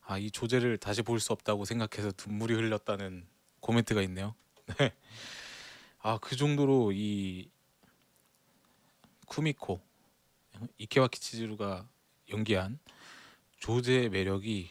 [0.09, 3.27] 아 이 조제를 다시 볼 수 없다고 생각해서 눈물이 흘렸다는
[3.61, 4.35] 코멘트가 있네요.
[4.79, 4.93] 네.
[5.99, 7.51] 아그 정도로 이
[9.27, 9.81] 쿠미코
[10.79, 11.89] 이케와 키 치즈루가
[12.31, 12.79] 연기한
[13.59, 14.71] 조제의 매력이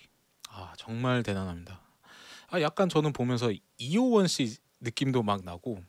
[0.49, 1.81] 아 정말 대단합니다.
[2.49, 5.83] 아 약간 저는 보면서 이호원 씨 느낌도 막 나고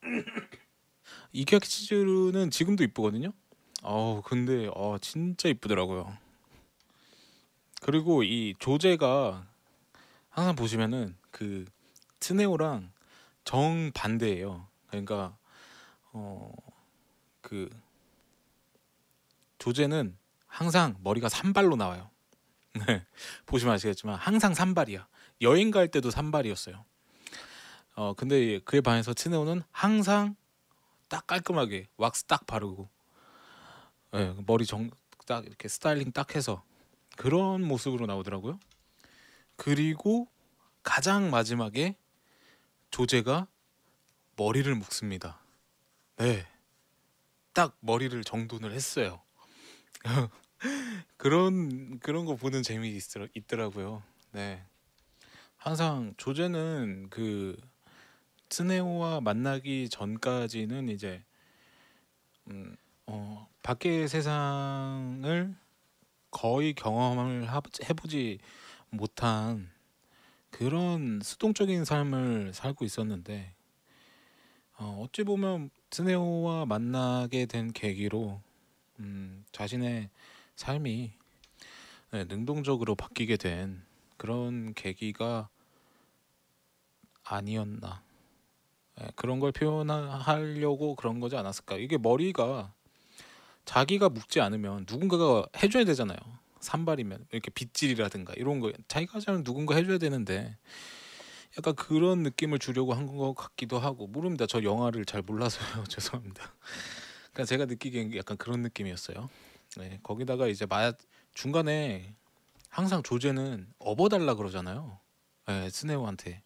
[1.32, 3.32] 이케와 키치즈루는 지금도 이쁘거든요.
[3.82, 6.16] 어 근데 어 진짜 이쁘더라고요.
[7.80, 9.46] 그리고 이 조제가
[10.30, 11.64] 항상 보시면은 그
[12.20, 12.92] 트네오랑
[13.44, 14.68] 정 반대예요.
[14.88, 15.36] 그러니까
[16.12, 16.52] 어
[17.42, 17.68] 그
[19.58, 20.16] 조제는
[20.52, 22.10] 항상 머리가 산발로 나와요.
[22.86, 23.04] 네.
[23.46, 25.06] 보시면 아시겠지만 항상 산발이야.
[25.40, 26.84] 여행 갈 때도 산발이었어요.
[27.94, 30.36] 어 근데 그에 반해서 트네오는 항상
[31.08, 32.88] 딱 깔끔하게 왁스 딱 바르고
[34.14, 34.90] 예, 머리 정
[35.26, 36.64] 딱 이렇게 스타일링 딱 해서
[37.16, 38.58] 그런 모습으로 나오더라고요.
[39.56, 40.28] 그리고
[40.82, 41.96] 가장 마지막에
[42.90, 43.46] 조제가
[44.36, 45.40] 머리를 묶습니다.
[46.16, 46.46] 네.
[47.52, 49.22] 딱 머리를 정돈을 했어요.
[51.16, 54.02] 그런 그런 거 보는 재미 있더라, 있더라고요.
[54.32, 54.62] 네.
[55.56, 57.56] 항상 조제는 그
[58.50, 61.22] 스네오와 만나기 전까지는 이제
[62.48, 65.56] 음, 어, 밖의 세상을
[66.30, 68.38] 거의 경험을 하- 해보지
[68.90, 69.70] 못한
[70.50, 73.54] 그런 수동적인 삶을 살고 있었는데
[74.78, 78.40] 어, 어찌 보면 스네오와 만나게 된 계기로
[79.00, 80.10] 음, 자신의
[80.56, 81.12] 삶이
[82.12, 83.82] 네, 능동적으로 바뀌게 된
[84.16, 85.48] 그런 계기가
[87.24, 88.02] 아니었나.
[88.98, 91.76] 네, 그런 걸 표현하려고 그런 거지 않았을까.
[91.76, 92.72] 이게 머리가
[93.64, 96.18] 자기가 묶지 않으면 누군가가 해줘야 되잖아요.
[96.60, 98.72] 산발이면 이렇게 빗질이라든가 이런 거.
[98.88, 100.56] 자기가 하자면 누군가 해줘야 되는데
[101.58, 104.06] 약간 그런 느낌을 주려고 한 것 같기도 하고.
[104.06, 104.46] 모릅니다.
[104.46, 105.84] 저 영화를 잘 몰라서요.
[105.88, 106.54] 죄송합니다.
[107.32, 109.28] 그러니까 제가 느끼기엔 약간 그런 느낌이었어요
[109.76, 110.92] 네, 거기다가 이제 마
[111.34, 112.14] 중간에
[112.68, 114.98] 항상 조제는 업어달라 그러잖아요
[115.46, 116.42] 네, 스네오한테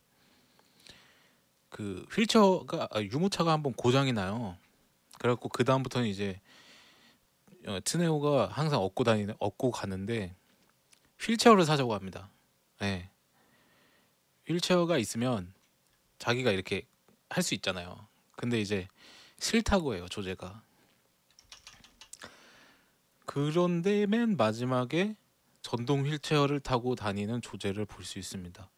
[1.69, 4.57] 그 휠체어가 아, 유모차가 한번 고장이 나요
[5.19, 6.41] 그래갖고 그 다음부터는 이제
[7.67, 10.35] 어, 트네오가 항상 업고 다니는 업고 가는데
[11.21, 12.31] 휠체어를 사자고 합니다.
[12.81, 13.11] 네.
[14.47, 15.53] 휠체어가 있으면
[16.19, 16.83] 자기가 이렇게
[17.29, 18.07] 할 수 있잖아요.
[18.37, 18.87] 근데 이제
[19.41, 20.63] 싫다고 해요 조제가.
[23.27, 25.17] 그런데 맨 마지막에
[25.63, 28.71] 전동 휠체어를 타고 다니는 조제를 볼 수 있습니다.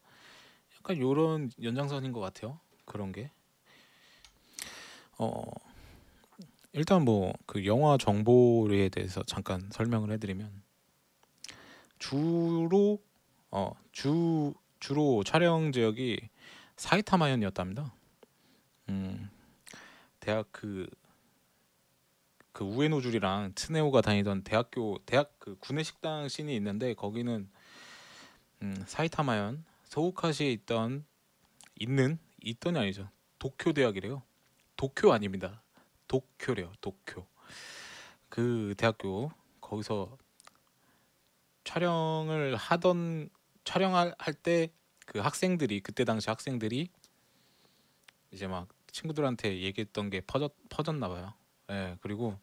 [0.78, 2.60] 약간 요런 연장선인 것 같아요.
[2.84, 3.30] 그런 게.
[5.18, 5.42] 어
[6.72, 10.62] 일단 뭐 그 영화 정보에 대해서 잠깐 설명을 해드리면
[11.98, 13.02] 주로
[13.50, 16.20] 어 주 주로 촬영 지역이
[16.76, 17.92] 사이타마현이었답니다.
[18.90, 19.28] 음
[20.20, 20.88] 대학 그
[22.58, 27.48] 그 우에노줄이랑 트네오가 다니던 대학교 대학 그 구내 식당 씬이 있는데 거기는
[28.62, 31.04] 음, 사이타마현 소우카시에 있던
[31.78, 33.08] 있는 있던이 아니죠.
[33.38, 34.24] 도쿄 대학이래요.
[34.76, 35.62] 도쿄 아닙니다.
[36.08, 36.72] 도쿄래요.
[36.80, 37.24] 도쿄.
[38.28, 39.30] 그 대학교.
[39.60, 40.18] 거기서
[41.62, 43.30] 촬영을 하던
[43.62, 44.72] 촬영할 때
[45.08, 46.90] 그 학생들이 그때 당시 학생들이
[48.30, 51.32] 이제 막 친구들한테 얘기했던 게 퍼졌 퍼졌나 봐요.
[51.70, 52.38] 예 그리고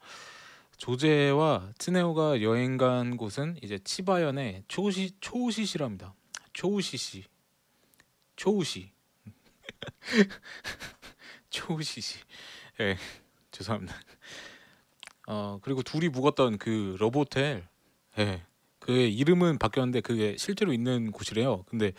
[0.78, 6.14] 조제와 트네오가 여행 간 곳은 이제 치바현의 초시 초우시시랍니다.
[6.54, 7.24] 초우시시
[8.36, 8.92] 초우시
[11.50, 12.20] 초우시시
[12.82, 12.98] 예
[13.52, 13.96] 죄송합니다.
[15.28, 17.68] 어 그리고 둘이 묵었던 그 러브호텔
[18.20, 18.44] 예
[18.80, 21.64] 그의 이름은 바뀌었는데 그게 실제로 있는 곳이래요.
[21.64, 21.94] 근데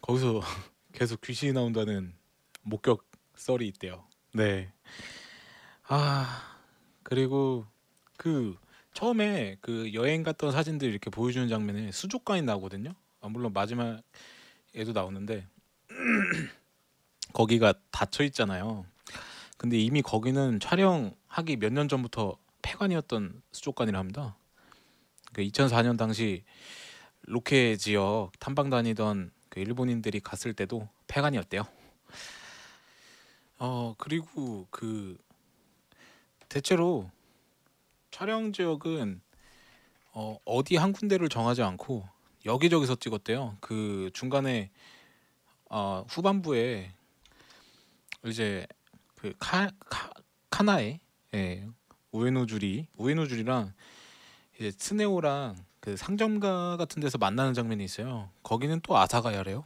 [0.00, 0.40] 거기서
[0.92, 2.14] 계속 귀신이 나온다는
[2.62, 4.06] 목격 썰이 있대요.
[4.34, 4.72] 네.
[5.88, 6.42] 아
[7.02, 7.64] 그리고
[8.16, 8.56] 그
[8.94, 12.94] 처음에 그 여행 갔던 사진들 이렇게 보여주는 장면에 수족관이 나오거든요.
[13.20, 14.02] 아, 물론 마지막
[14.74, 15.46] 에도 나오는데
[17.32, 18.86] 거기가 닫혀 있잖아요.
[19.58, 24.36] 근데 이미 거기는 촬영하기 몇 년 전부터 폐관이었던 수족관이라 합니다.
[25.32, 26.44] 그 2004년 당시
[27.22, 31.64] 로케 지역 탐방 다니던 그 일본인들이 갔을 때도 폐관이었대요.
[33.58, 35.18] 어 그리고 그
[36.48, 37.10] 대체로
[38.10, 39.20] 촬영 지역은
[40.12, 42.08] 어, 어디 한 군데를 정하지 않고
[42.46, 43.58] 여기저기서 찍었대요.
[43.60, 44.70] 그 중간에
[45.70, 46.92] 어, 후반부에
[48.26, 48.66] 이제
[49.14, 50.10] 그 카, 카
[50.50, 51.00] 카나에
[51.34, 51.68] 예,
[52.10, 53.72] 우에노주리 우에노주리랑
[54.56, 58.30] 이제 스네오랑 그 상점가 같은 데서 만나는 장면이 있어요.
[58.42, 59.64] 거기는 또 아사가야래요.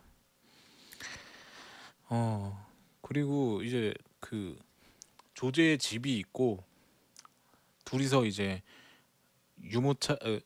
[2.08, 2.66] 어
[3.00, 4.58] 그리고 이제 그
[5.34, 6.62] 조제의 집이 있고
[7.84, 8.62] 둘이서 이제
[9.62, 10.38] 유모차 어,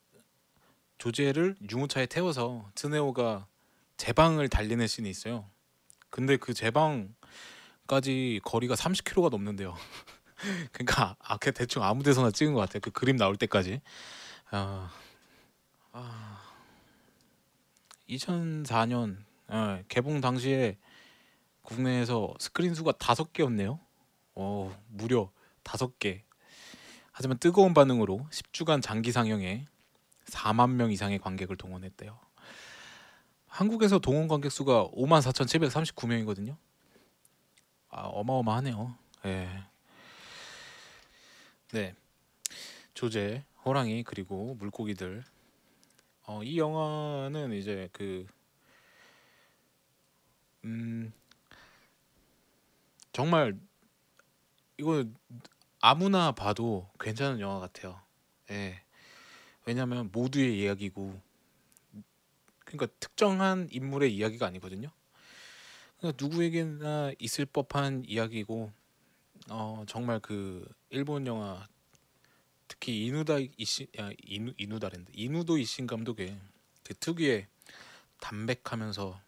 [0.98, 3.46] 조제를 유모차에 태워서 트네오가
[3.96, 5.50] 제 방을 달리는 씬이 있어요.
[6.10, 9.74] 근데 그 제 방까지 거리가 30km가 넘는데요.
[10.72, 12.80] 그러니까 아, 그냥 대충 아무 데서나 찍은 것 같아요.
[12.80, 13.80] 그 그림 나올 때까지.
[14.50, 14.90] 아,
[15.92, 16.42] 아
[18.08, 19.18] 2004년
[19.52, 20.78] 예, 개봉 당시에
[21.62, 23.80] 국내에서 스크린 수가 다섯 개였네요.
[24.34, 25.30] 어, 무려
[25.62, 26.22] 다섯 개.
[27.18, 29.66] 하지만 뜨거운 반응으로 10주간 장기 상영에
[30.26, 32.18] 4만 명 이상의 관객을 동원했대요.
[33.46, 36.58] 한국에서 동원 관객 수가 5만 4,739명이거든요.
[37.88, 38.98] 아, 어마어마하네요.
[39.24, 39.48] 예.
[41.72, 41.94] 네.
[42.92, 45.24] 조제, 호랑이 그리고 물고기들.
[46.24, 48.26] 어, 이 영화는 이제 그
[50.64, 51.14] 음,
[53.10, 53.58] 정말
[54.76, 55.06] 이거
[55.80, 58.00] 아무나 봐도 괜찮은 영화 같아요.
[58.50, 58.80] 예.
[59.64, 61.20] 왜냐하면 모두의 이야기고,
[62.64, 64.90] 그러니까 특정한 인물의 이야기가 아니거든요.
[65.98, 68.72] 그러니까 누구에게나 있을 법한 이야기고,
[69.48, 71.66] 어 정말 그 일본 영화
[72.66, 76.36] 특히 이누다 이시 야 이누 이누다랜드 이누도 이신 감독의
[76.82, 77.46] 그 특유의
[78.20, 79.20] 담백하면서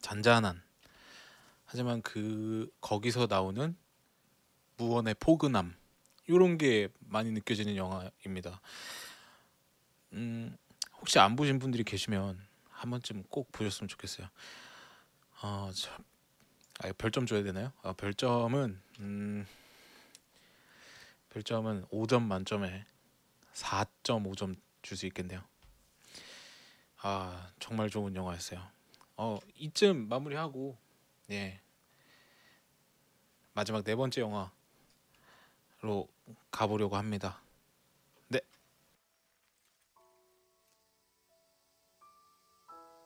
[0.00, 0.62] 잔잔한
[1.66, 3.76] 하지만 그 거기서 나오는
[4.76, 5.74] 무언의 포근함
[6.26, 8.60] 이런 게 많이 느껴지는 영화입니다.
[10.12, 10.56] 음,
[10.98, 14.28] 혹시 안 보신 분들이 계시면 한 번쯤 꼭 보셨으면 좋겠어요.
[15.42, 15.90] 어, 저,
[16.80, 17.72] 아, 별점 줘야 되나요?
[17.82, 19.46] 아, 별점은 음,
[21.30, 22.84] 별점은 5점 만점에
[23.52, 25.42] 4.5점 줄 수 있겠네요.
[27.02, 28.62] 아 정말 좋은 영화였어요.
[29.16, 30.76] 어 이쯤 마무리하고
[31.30, 31.60] 예
[33.52, 34.50] 마지막 네 번째 영화
[35.85, 36.07] 로
[36.51, 37.41] 가보려고 합니다.
[38.29, 38.41] 네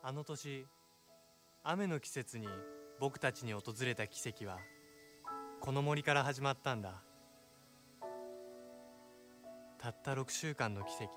[0.03, 0.65] あの年
[1.63, 2.47] 雨の季節に
[2.99, 4.59] 僕たちに訪れた奇跡は
[5.61, 7.01] この森から始まったんだ
[9.79, 11.09] たった6週間の奇跡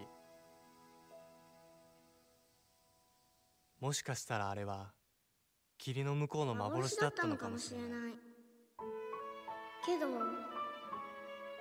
[3.80, 4.92] もしかしたらあれは
[5.76, 8.14] 霧の向こうの幻だったのかもしれないい
[9.84, 10.06] けど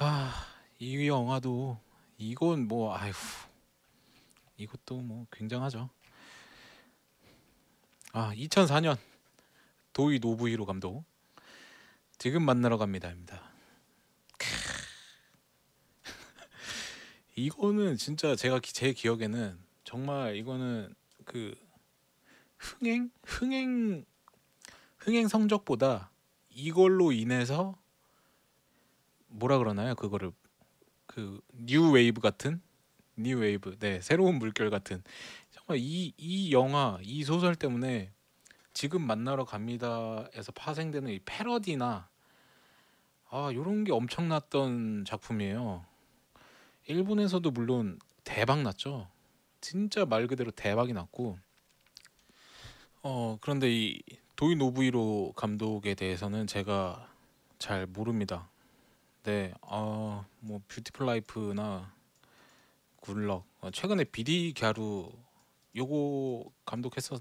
[0.00, 0.32] 아,
[0.78, 1.80] 이 영화도
[2.18, 3.12] 이건 뭐 아휴.
[4.56, 5.90] 이것도 뭐 굉장하죠.
[8.12, 8.96] 아, 2004년
[9.92, 11.04] 도이 노부히로 감독.
[12.16, 13.42] 지금 만나러 갑니다입니다.
[17.36, 21.54] 이거는 진짜 제가 기- 제 기억에는 정말 이거는 그
[22.58, 24.04] 흥행 흥행
[24.98, 26.10] 흥행 성적보다
[26.50, 27.76] 이걸로 인해서
[29.28, 29.94] 뭐라 그러나요?
[29.94, 30.32] 그거를
[31.06, 32.60] 그 new wave 같은
[33.16, 35.02] new wave 네 새로운 물결 같은
[35.50, 38.12] 정말 이 이 영화 이 소설 때문에
[38.72, 42.08] 지금 만나러 갑니다에서 파생되는 이 패러디나
[43.30, 45.84] 아 요런 게 엄청났던 작품이에요.
[46.86, 49.08] 일본에서도 물론 대박 났죠.
[49.60, 51.38] 진짜 말 그대로 대박이 났고
[53.02, 54.00] 어 그런데 이
[54.36, 57.08] 도이 노부히로 감독에 대해서는 제가
[57.58, 58.48] 잘 모릅니다.
[59.24, 61.92] 네, 아 뭐 Beautiful Life나
[63.00, 65.12] Good Luck 어, 최근에 비리갸루
[65.76, 67.20] 요거 감독했었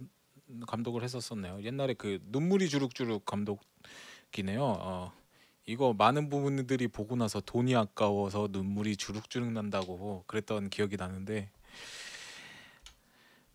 [0.65, 1.61] 감독을 했었었네요.
[1.63, 4.63] 옛날에 그 눈물이 주룩주룩 감독이네요.
[4.63, 5.11] 어,
[5.65, 11.49] 이거 많은 부분들이 보고 나서 돈이 아까워서 눈물이 주룩주룩 난다고 그랬던 기억이 나는데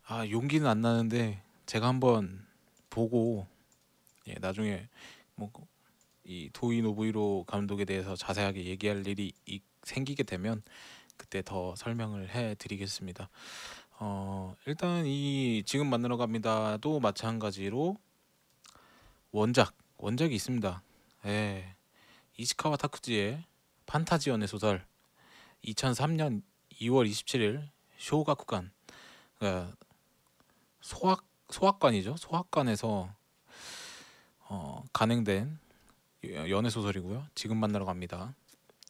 [0.05, 2.45] 아 용기는 안 나는데 제가 한번
[2.89, 3.47] 보고
[4.27, 4.87] 예, 나중에
[5.35, 5.51] 뭐
[6.25, 10.61] 이 도이 노부이로 감독에 대해서 자세하게 얘기할 일이 이- 생기게 되면
[11.17, 13.29] 그때 더 설명을 해드리겠습니다.
[13.99, 17.97] 어, 일단 이 지금 만나러 갑니다도 마찬가지로
[19.31, 20.81] 원작 원작이 있습니다.
[21.25, 21.75] 예,
[22.37, 23.43] 이시카와 타쿠지의
[23.85, 24.85] 판타지 연애 소설
[25.65, 26.41] 2003년
[26.81, 28.71] 2월 27일 쇼가쿠간
[30.81, 32.15] 소학 소학관이죠.
[32.17, 33.13] 소학관에서
[34.49, 35.59] 어, 간행된
[36.25, 37.27] 연애 소설이고요.
[37.35, 38.33] 지금 만나러 갑니다.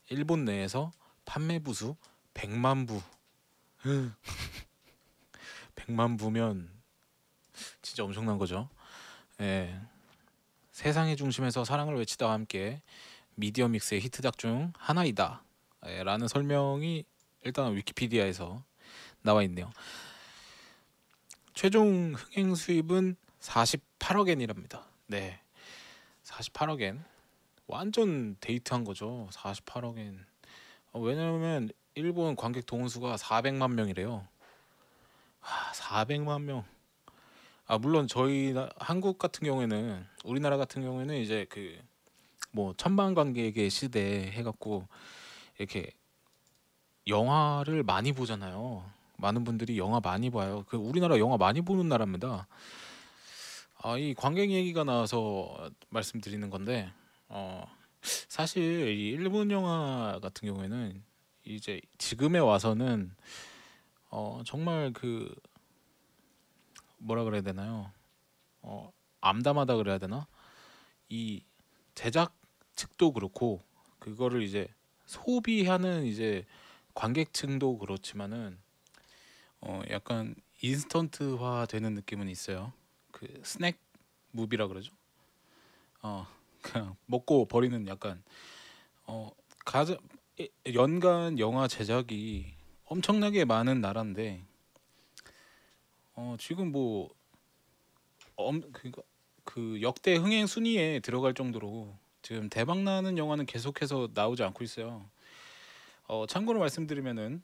[0.10, 0.92] 일본 내에서
[1.26, 1.96] 판매 부수
[2.34, 3.02] 100만 부.
[5.76, 6.70] 100만 부면
[7.82, 8.70] 진짜 엄청난 거죠.
[9.42, 9.80] 예.
[10.72, 12.82] 세상의 중심에서 사랑을 외치다와 함께
[13.36, 15.44] 미디어 믹스의 히트작 중 하나이다.
[15.88, 17.04] 예, 라는 설명이
[17.44, 18.64] 일단 위키피디아에서
[19.22, 19.72] 나와 있네요.
[21.54, 24.86] 최종 흥행 수입은 48억 엔이랍니다.
[25.08, 25.40] 네.
[26.24, 27.04] 48억 엔.
[27.68, 29.28] 완전 데이트한 거죠.
[29.32, 30.20] 48억엔.
[30.92, 34.28] 어, 왜냐면 일본 관객 동원수가 400만 명이래요.
[35.42, 36.64] 아, 400만 명.
[37.66, 41.82] 아, 물론 저희 나- 한국 같은 경우에는 우리나라 같은 경우에는 이제 그
[42.56, 44.88] 뭐 천만 관객의 시대 해 갖고
[45.58, 45.92] 이렇게
[47.08, 48.86] 영화를 많이 보잖아요.
[49.18, 50.64] 많은 분들이 영화 많이 봐요.
[50.68, 52.48] 그 우리나라 영화 많이 보는 나라입니다.
[53.82, 56.92] 아, 이 관객 얘기가 나와서 말씀드리는 건데
[57.28, 57.66] 어,
[58.02, 61.04] 사실 이 일본 영화 같은 경우에는
[61.46, 63.16] 이제 지금에 와서는
[64.10, 65.34] 어, 정말 그
[66.98, 67.92] 뭐라 그래야 되나요?
[68.62, 70.28] 어, 암담하다 그래야 되나?
[71.10, 71.44] 이
[71.96, 72.34] 제작
[72.76, 73.64] 측도 그렇고
[74.00, 74.68] 그거를 이제
[75.06, 76.46] 소비하는 이제
[76.94, 78.58] 관객층도 그렇지만은
[79.62, 82.74] 어 약간 인스턴트화 되는 느낌은 있어요.
[83.12, 83.78] 그 스낵
[84.32, 84.94] 무비라 그러죠.
[86.02, 86.28] 어
[86.64, 88.24] 그냥 먹고 버리는 약간
[89.06, 89.32] 어
[90.40, 94.42] 에- 연간 영화 제작이 엄청나게 많은 나라인데
[96.16, 97.14] 어 지금 뭐
[98.36, 98.92] 엄, 그,
[99.44, 105.08] 그 역대 흥행 순위에 들어갈 정도로 지금 대박 나는 영화는 계속해서 나오지 않고 있어요.
[106.08, 107.42] 어, 참고로 말씀드리면은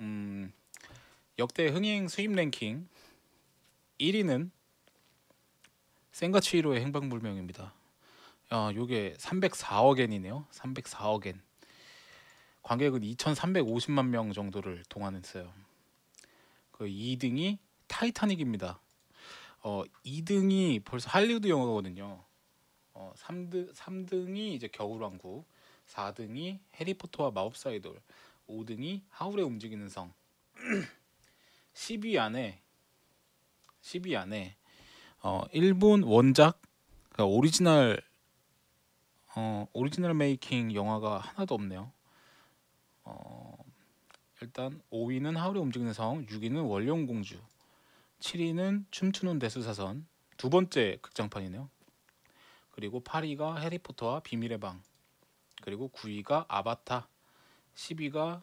[0.00, 0.52] 음,
[1.38, 2.88] 역대 흥행 수입 랭킹
[3.98, 4.50] 1위는
[6.12, 7.72] 센가치히로의 행방불명입니다.
[8.54, 10.46] 아, 요게 304억엔이네요.
[10.50, 11.40] 304억엔.
[12.62, 15.50] 관객은 2,350만 명 정도를 동원했어요.
[16.70, 18.78] 그 2등이 타이타닉입니다.
[19.62, 22.22] 어, 2등이 벌써 할리우드 영화거든요.
[22.92, 25.48] 어, 3등 3등이 이제 겨울왕국,
[25.86, 28.02] 4등이 해리포터와 마법사의 돌,
[28.50, 30.12] 5등이 하울의 움직이는 성.
[31.72, 32.60] 10위 안에
[33.80, 34.56] 10위 안에
[35.22, 36.60] 어, 일본 원작
[37.08, 38.02] 그러니까 오리지널
[39.34, 41.90] 어, 오리지널 making 영화가 하나도 없네요.
[43.04, 43.56] 어,
[44.40, 47.40] 일단 5위는 하울의 움직이는 성, 6위는 원룡 공주,
[48.20, 50.06] 7위는 춤추는 대수사선
[50.36, 51.70] 두 번째 극장판이네요.
[52.72, 54.82] 그리고 8위가 해리포터와 비밀의 방,
[55.62, 57.08] 그리고 9위가 아바타,
[57.74, 58.42] 10위가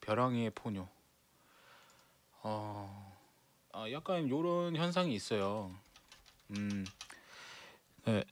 [0.00, 0.88] 벼랑이의 포뇨.
[2.42, 3.16] 어,
[3.72, 5.74] 아, 약간 이런 현상이 있어요.
[6.50, 6.86] 음,
[8.04, 8.24] 네.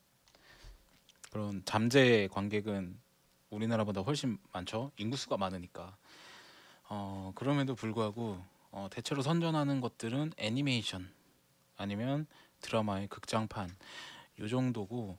[1.30, 2.98] 그런 잠재 관객은
[3.50, 4.92] 우리나라보다 훨씬 많죠.
[4.96, 5.96] 인구수가 많으니까.
[6.88, 11.10] 어, 그럼에도 불구하고 어, 대체로 선전하는 것들은 애니메이션
[11.76, 12.26] 아니면
[12.60, 13.70] 드라마의 극장판
[14.40, 15.18] 요 정도고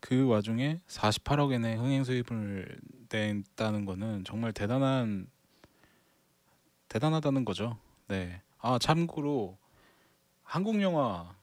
[0.00, 5.28] 그 와중에 48억엔의 흥행 수입을 냈다는 거는 정말 대단한
[6.88, 7.78] 대단하다는 거죠.
[8.08, 8.42] 네.
[8.58, 9.58] 아 참고로
[10.42, 11.34] 한국 영화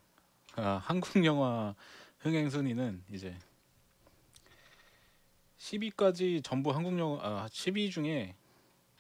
[0.56, 1.74] 아, 한국 영화
[2.20, 3.36] 흥행 순위는 이제
[5.58, 8.36] 10위까지 전부 한국 영화 아, 10위 중에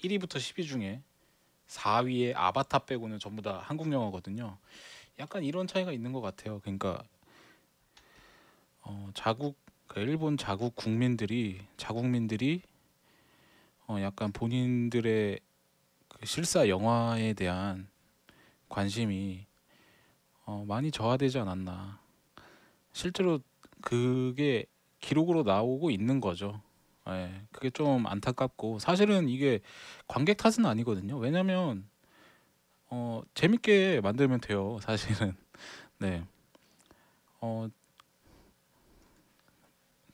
[0.01, 1.01] 1위부터 10위 중에
[1.67, 4.57] 4위에 아바타 빼고는 전부 다 한국 영화거든요.
[5.20, 6.59] 약간 이런 차이가 있는 것 같아요.
[6.61, 7.03] 그러니까
[8.82, 9.57] 어, 자국
[9.88, 12.61] 그 일본 자국 국민들이 자국민들이
[13.88, 15.39] 어, 약간 본인들의
[16.07, 17.89] 그 실사 영화에 대한
[18.70, 19.45] 관심이
[20.45, 21.99] 어, 많이 저하되지 않았나.
[23.00, 23.39] 실제로
[23.80, 24.66] 그게
[25.00, 26.62] 기록으로 나오고 있는 거죠.
[27.08, 29.62] 예, 그게 좀 안타깝고 사실은 이게
[30.06, 31.18] 관객 탓은 아니거든요.
[31.18, 31.88] 왜냐면
[32.89, 34.80] 어, 재밌게 만들면 돼요.
[34.82, 35.34] 사실은
[35.97, 36.26] 네,
[37.39, 37.70] 어,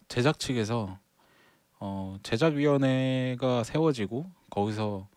[0.07, 0.99] 제작 측에서
[1.79, 5.07] 어, 제작위원회가 세워지고 거기서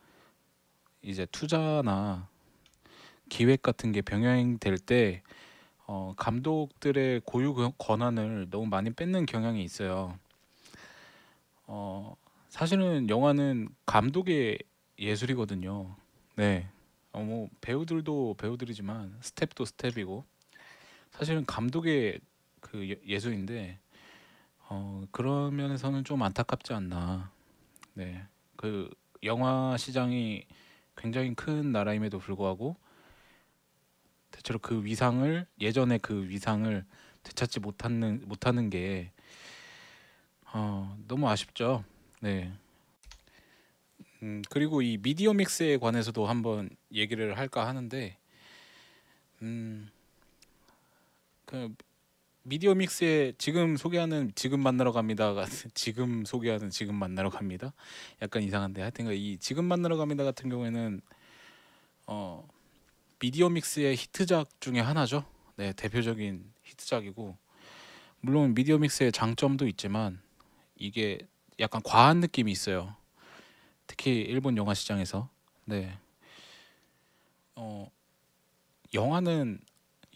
[1.03, 2.31] 이제 투자나
[3.29, 5.23] 기획 같은 게 병행될 때
[5.91, 10.19] 어, 감독들의 고유 권- 권한을 너무 많이 뺏는 경향이 있어요.
[11.67, 12.15] 어,
[12.51, 14.59] 사실은 영화는 감독의
[14.99, 15.97] 예술이거든요.
[16.37, 16.69] 네.
[17.13, 20.25] 어, 뭐 배우들도 배우들이지만 스텝도 스텝이고
[21.13, 22.21] 사실은 감독의
[22.61, 23.79] 그 예- 예술인데
[24.69, 27.31] 어, 그런 면에서는 좀 안타깝지 않나.
[27.95, 28.27] 네.
[28.57, 28.91] 그
[29.23, 30.45] 영화 시장이
[30.99, 32.77] 굉장히 큰 나라임에도 불구하고
[34.39, 36.85] 대체로 그 위상을 예전의 그 위상을
[37.25, 39.11] 되찾지 못하는 못하는 게
[40.53, 41.85] 어, 너무 아쉽죠.
[42.21, 42.53] 네.
[44.23, 48.17] 음, 그리고 이 미디어 믹스에 관해서도 한번 얘기를 할까 하는데
[49.43, 49.91] 음,
[51.45, 51.75] 그
[52.43, 55.35] 미디어 믹스에 지금 소개하는 지금 만나러 갑니다
[55.75, 57.75] 지금 소개하는 지금 만나러 갑니다
[58.23, 61.01] 약간 이상한데 하여튼 그이 지금 만나러 갑니다 같은 경우에는
[62.07, 62.49] 어
[63.19, 65.25] 미디어 믹스의 히트작 중에 하나죠.
[65.57, 67.37] 네 대표적인 히트작이고
[68.21, 70.21] 물론 미디어 믹스의 장점도 있지만
[70.77, 71.19] 이게
[71.59, 72.95] 약간 과한 느낌이 있어요.
[73.89, 75.29] 특히 일본 영화 시장에서.
[75.65, 75.99] 네.
[77.57, 77.91] 어,
[78.95, 79.61] 영화는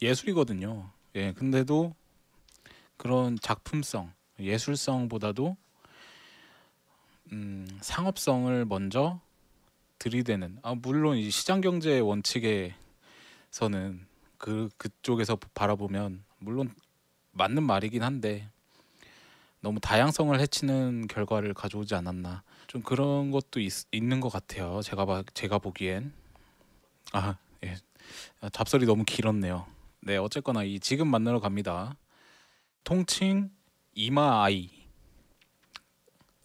[0.00, 0.90] 예술이거든요.
[1.16, 1.94] 예 근데도
[2.96, 5.56] 그런 작품성, 예술성보다도
[7.32, 9.20] 음, 상업성을 먼저
[9.98, 10.58] 들이대는.
[10.62, 12.74] 아, 물론 이 시장 경제 원칙에
[13.52, 14.06] 서는
[14.38, 16.74] 그 그쪽에서 바라보면 물론
[17.32, 18.48] 맞는 말이긴 한데
[19.60, 22.42] 너무 다양성을 해치는 결과를 가져오지 않았나.
[22.66, 24.80] 좀 그런 것도 있, 있는 것 같아요.
[24.82, 26.12] 제가 봐, 제가 보기엔
[27.12, 27.76] 아 예.
[28.40, 29.66] 아, 잡설이 너무 길었네요.
[30.00, 31.96] 네 어쨌거나 이 지금 만나러 갑니다.
[32.84, 33.50] 통칭
[33.92, 34.70] 이마 아이.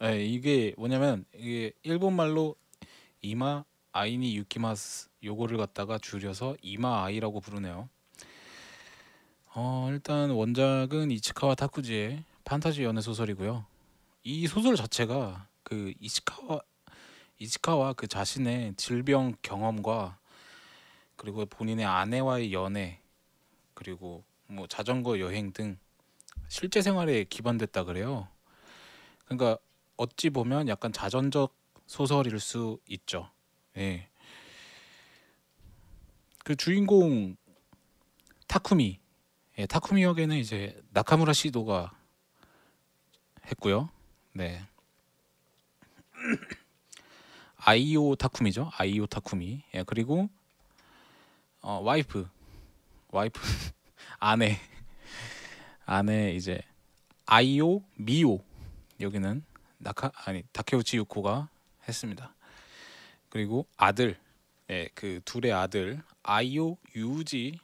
[0.03, 2.57] 예, 이게 뭐냐면 이게 일본 말로
[3.21, 3.63] 이마
[3.97, 7.89] 아이니 유키마스 요거를 갖다가 줄여서 이마 아이라고 부르네요.
[9.55, 13.65] 어, 일단 원작은 이치카와 타쿠지의 판타지 연애 소설이고요.
[14.21, 16.61] 이 소설 자체가 그 이치카와
[17.39, 20.19] 이치카와 그 자신의 질병 경험과
[21.15, 23.01] 그리고 본인의 아내와의 연애
[23.73, 25.79] 그리고 뭐 자전거 여행 등
[26.49, 28.27] 실제 생활에 기반됐다 그래요.
[29.25, 29.57] 그러니까
[29.95, 31.55] 어찌 보면 약간 자전적
[31.87, 33.31] 소설일 수 있죠.
[33.77, 34.07] 예.
[36.43, 37.35] 그 주인공
[38.47, 38.99] 타쿠미,
[39.59, 41.91] 예, 타쿠미 역에는 이제 나카무라 시도가
[43.47, 43.89] 했고요.
[44.33, 44.65] 네.
[47.57, 48.71] 아이오 타쿠미죠.
[48.77, 49.63] 아이오 타쿠미.
[49.73, 50.29] 예, 그리고
[51.61, 52.29] 어, 와이프,
[53.09, 53.39] 와이프
[54.19, 54.59] 아내.
[55.89, 56.61] 안에 이제
[57.25, 58.39] 아이오 미오
[58.99, 59.41] 여기는
[59.77, 61.47] 나카 아니 다케우치 유코가
[61.87, 62.33] 했습니다.
[63.29, 64.17] 그리고 아들
[64.69, 67.59] 예, 그 둘의 아들 아이오 유지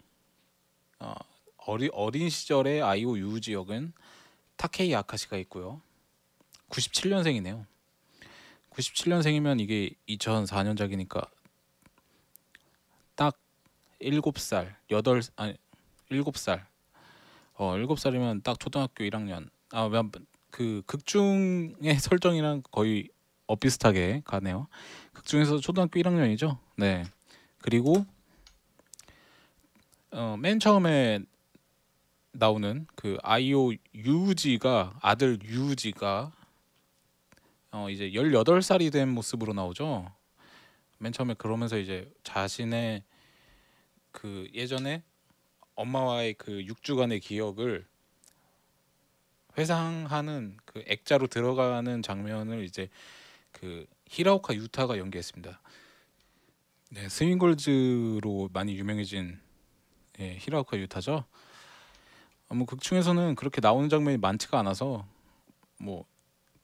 [0.99, 1.14] 어,
[1.57, 3.93] 어리, 어린 시절의 아이오 유지 역은
[4.55, 5.82] 타케이 아카시가 있고요.
[6.70, 7.66] 97년생이네요.
[8.72, 11.30] 97년생이면 이게 2004년작이니까
[13.16, 13.38] 딱
[14.01, 15.57] 7살, 8 아니
[16.09, 16.66] 7살.
[17.55, 19.49] 어, 7살이면 딱 초등학교 1학년.
[19.72, 19.89] 아,
[20.49, 23.09] 그 극중의 설정이랑 거의
[23.48, 24.68] 엇비슷하게 가네요.
[25.12, 26.58] 극 중에서 초등학교 1학년이죠.
[26.78, 27.04] 네.
[27.62, 28.06] 그리고
[30.12, 31.20] 어, 맨 처음에
[32.32, 36.32] 나오는 그 아이오 유지가 아들 유지가
[37.72, 40.12] 어 이제 18살이 된 모습으로 나오죠.
[40.98, 43.04] 맨 처음에 그러면서 이제 자신의
[44.12, 45.04] 그 예전에
[45.76, 47.86] 엄마와의 그 6주간의 기억을
[49.58, 52.89] 회상하는 그 액자로 들어가는 장면을 이제
[53.54, 55.60] 그 히라오카 유타가 연기했습니다.
[56.89, 59.39] 네, 스윙걸즈로 많이 유명해진
[60.20, 61.24] 예, 히라오카 유타죠.
[62.49, 65.08] 어, 뭐 극중에서는 그렇게 나오는 장면이 많지가 않아서
[65.80, 66.06] 뭐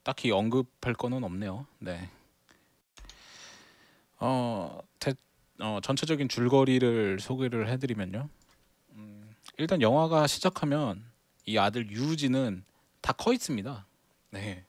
[0.03, 1.65] 딱히 언급할 거는 없네요.
[1.79, 2.09] 네.
[4.19, 5.13] 어, 대,
[5.59, 8.29] 어 전체적인 줄거리를 소개를 해드리면요.
[8.91, 11.03] 음, 일단 영화가 시작하면
[11.45, 12.63] 이 아들 유지는
[13.01, 13.85] 다커 있습니다.
[14.31, 14.65] 네,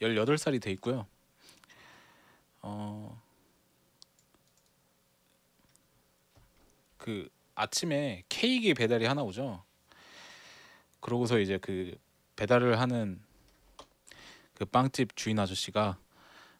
[0.00, 1.06] 18살이 돼 있고요.
[2.68, 3.22] 어,
[6.98, 9.62] 그 아침에 케이크 배달이 하나 오죠.
[10.98, 11.96] 그러고서 이제 그
[12.34, 13.22] 배달을 하는
[14.54, 15.96] 그 빵집 주인 아저씨가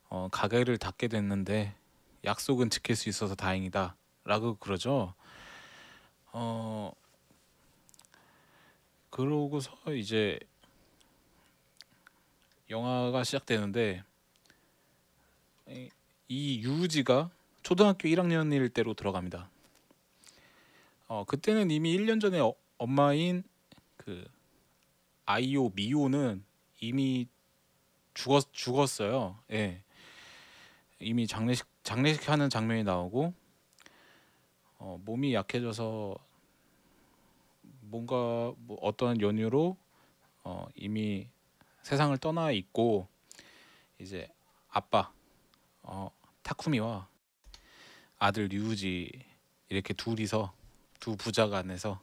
[0.09, 1.74] 어, 가게를 닫게 됐는데
[2.24, 5.12] 약속은 지킬 수 있어서 다행이다 라고 그러죠.
[6.26, 6.92] 어
[9.11, 10.38] 그러고서 이제
[12.70, 14.04] 영화가 시작되는데
[16.29, 17.31] 이, 이 유지가
[17.62, 19.51] 초등학교 1학년일 때로 들어갑니다.
[21.09, 23.45] 어 그때는 이미 1년 전에 어, 엄마인
[23.97, 24.24] 그
[25.24, 26.45] 아이오 미오는
[26.81, 27.29] 이미
[28.14, 29.39] 죽었 죽었어요.
[29.53, 29.83] 예.
[30.99, 33.35] 이미 장례식 장례식 하는 장면이 나오고
[34.79, 36.16] 어, 몸이 약해져서
[37.83, 39.77] 뭔가 뭐 어떤 연유로
[40.45, 41.29] 어, 이미
[41.83, 43.07] 세상을 떠나 있고
[43.99, 44.29] 이제
[44.68, 45.12] 아빠
[45.87, 46.11] 어,
[46.43, 47.09] 타쿠미와
[48.18, 49.11] 아들 류우지
[49.68, 50.53] 이렇게 둘이서
[51.01, 52.01] 두 부자간에서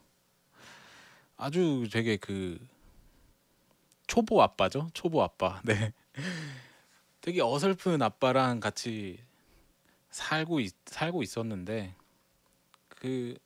[1.38, 2.60] 아주 되게 그
[4.08, 5.94] 초보 아빠죠 초보 아빠 네
[7.22, 9.20] 되게 어설픈 아빠랑 같이
[10.10, 11.96] 살고 있, 살고 있었는데
[12.90, 13.38] 그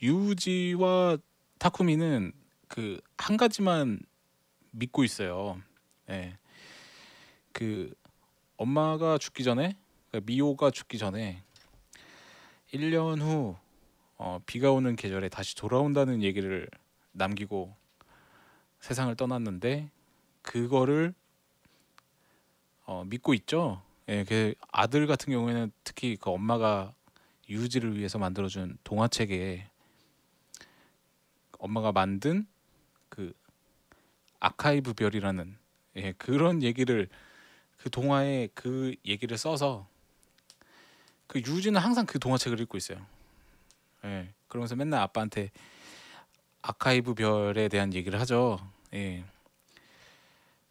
[0.00, 1.18] 유지와
[1.58, 2.32] 타쿠미는
[2.68, 4.00] 그 한 가지만
[4.70, 5.60] 믿고 있어요.
[6.08, 6.38] 예.
[7.52, 7.92] 그
[8.58, 9.76] 엄마가 죽기 전에
[10.10, 11.42] 그러니까 미호가 죽기 전에
[12.74, 13.56] 1년 후
[14.16, 16.68] 어, 비가 오는 계절에 다시 돌아온다는 얘기를
[17.12, 17.74] 남기고
[18.80, 19.90] 세상을 떠났는데
[20.42, 21.14] 그거를
[22.84, 23.80] 어, 믿고 있죠.
[24.08, 26.94] 예, 그 아들 같은 경우에는 특히 그 엄마가
[27.48, 29.68] 유지를 위해서 만들어준 동화책에
[31.58, 32.46] 엄마가 만든
[33.08, 33.32] 그
[34.40, 35.56] 아카이브 별이라는
[35.96, 37.08] 예, 그런 얘기를
[37.78, 39.88] 그 동화에 그 얘기를 써서
[41.26, 43.04] 그 유지는 항상 그 동화책을 읽고 있어요.
[44.04, 45.50] 예, 그러면서 맨날 아빠한테
[46.62, 48.58] 아카이브 별에 대한 얘기를 하죠.
[48.94, 49.24] 예.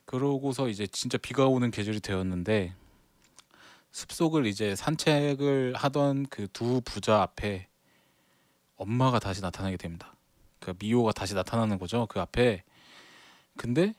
[0.06, 2.74] 그러고서 이제 진짜 비가 오는 계절이 되었는데
[3.92, 7.68] 숲속을 이제 산책을 하던 그 두 부자 앞에
[8.76, 10.16] 엄마가 다시 나타나게 됩니다.
[10.60, 12.06] 그 미호가 다시 나타나는 거죠.
[12.08, 12.64] 그 앞에.
[13.58, 13.94] 근데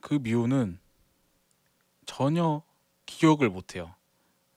[0.00, 0.78] 그 미호는
[2.08, 2.62] 전혀
[3.04, 3.94] 기억을 못 해요.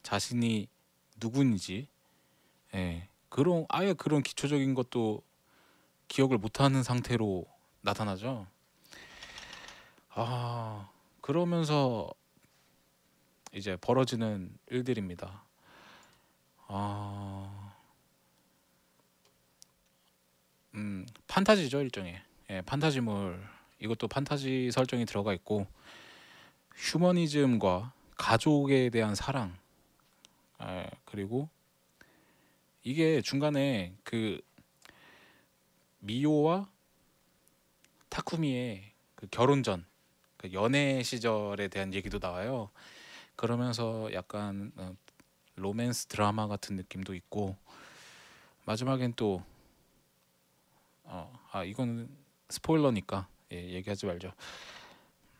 [0.03, 0.69] 자신이
[1.19, 1.89] 누군지.
[2.73, 3.09] 예.
[3.27, 5.21] 그런 아예 그런 기초적인 것도
[6.07, 7.45] 기억을 못 하는 상태로
[7.81, 8.47] 나타나죠.
[10.11, 10.89] 아,
[11.19, 12.09] 그러면서
[13.53, 15.43] 이제 벌어지는 일들입니다.
[16.67, 17.73] 아,
[20.73, 22.23] 음, 판타지죠 일종의.
[22.49, 23.45] 예, 판타지물.
[23.79, 25.67] 이것도 판타지 설정이 들어가 있고
[26.75, 29.57] 휴머니즘과 가족에 대한 사랑.
[30.63, 31.49] 예, 그리고
[32.83, 34.41] 이게 중간에 그
[35.99, 36.69] 미호와
[38.09, 39.91] 타쿠미의 그 결혼 전
[40.41, 42.71] 그 연애 시절에 대한 얘기도 나와요.
[43.35, 44.95] 그러면서 약간 어,
[45.55, 47.55] 로맨스 드라마 같은 느낌도 있고
[48.65, 49.43] 마지막엔 또
[51.03, 52.09] 어, 아 이거는
[52.49, 54.33] 스포일러니까 예, 얘기하지 말죠.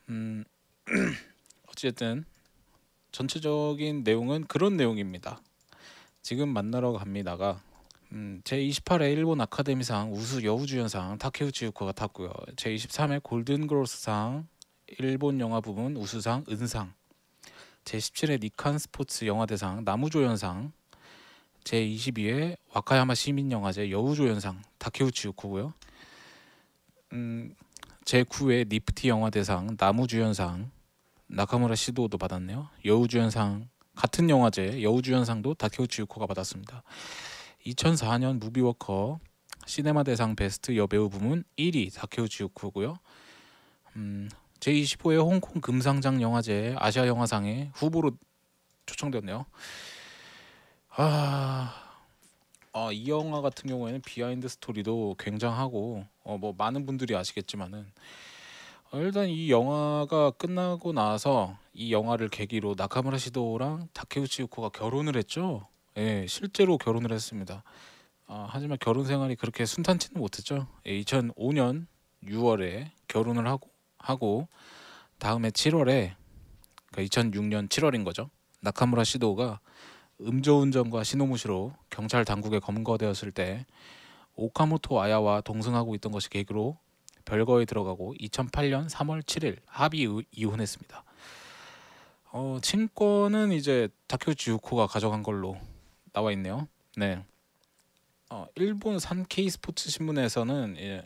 [0.08, 0.44] 음
[1.68, 2.24] 어쨌든
[3.12, 5.40] 전체적인 내용은 그런 내용입니다.
[6.22, 7.60] 지금 만나러 갑니다가
[8.12, 12.30] 음, 제28회 일본 아카데미상 우수 여우주연상 타케우치 유코가 탔고요.
[12.56, 14.46] 제23회 골든글로스상
[14.98, 16.92] 일본 영화 부문 우수상 은상
[17.84, 20.72] 제17회 니칸 스포츠 영화대상 나무조연상
[21.64, 25.72] 제22회 와카야마 시민영화제 여우조연상 타케우치 유코고요.
[27.12, 27.54] 음,
[28.04, 30.70] 제9회 니프티 영화대상 나무주연상
[31.26, 32.68] 나카무라 시도도 받았네요.
[32.84, 36.82] 여우주연상 같은 영화제 여우주연상도 다케우치 유코가 받았습니다.
[37.66, 39.18] 2004년 무비워커
[39.66, 42.96] 시네마 대상 베스트 여배우 부문 1위 다케우치 유코고요.
[43.96, 44.28] 음,
[44.60, 48.12] 제25회 홍콩 금상장 영화제 아시아 영화상에 후보로
[48.86, 49.46] 초청되었네요.
[50.90, 51.74] 아,
[52.72, 57.86] 아, 이 영화 같은 경우에는 behind story도 굉장하고 어, 뭐 많은 분들이 아시겠지만은
[58.92, 65.66] 어, 일단 이 영화가 끝나고 나서 이 영화를 계기로 나카무라 시도랑 다케우치 유코가 결혼을 했죠.
[65.96, 67.62] 예, 실제로 결혼을 했습니다.
[68.26, 70.66] 아, 하지만 결혼 생활이 그렇게 순탄치는 못했죠.
[70.86, 71.86] 예, 2005년
[72.24, 74.48] 6월에 결혼을 하고 하고
[75.18, 76.14] 다음에 7월에
[76.90, 78.30] 그러니까 2006년 7월인 거죠.
[78.60, 79.60] 나카무라 시도가
[80.20, 83.66] 음주운전과 신호무시로 경찰 당국에 검거되었을 때
[84.36, 86.78] 오카모토 아야와 동승하고 있던 것이 계기로
[87.24, 91.04] 별거에 들어가고 2008년 3월 7일 합의 의- 이혼했습니다.
[92.32, 95.56] 어, 친권은 이제 다케우치 유코가 가져간 걸로
[96.12, 96.66] 나와 있네요.
[96.96, 97.22] 네.
[98.30, 101.02] 어, 일본 산케이 스포츠 신문에서는 예,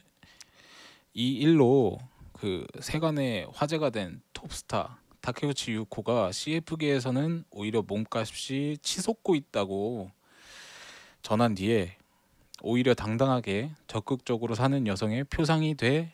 [1.13, 1.99] 이 일로
[2.33, 10.13] 그 세간의 화제가 된 톱스타 다케우치 유코가 CF계에서는 오히려 몸값이 치솟고 있다고
[11.23, 11.97] 전한 뒤에
[12.63, 16.13] 오히려 당당하게 적극적으로 사는 여성의 표상이 돼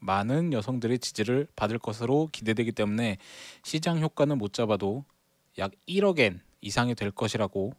[0.00, 3.18] 많은 여성들의 지지를 받을 것으로 기대되기 때문에
[3.64, 5.04] 시장 효과는 못 잡아도
[5.58, 7.72] 약 1억엔 이상이 될 것이라고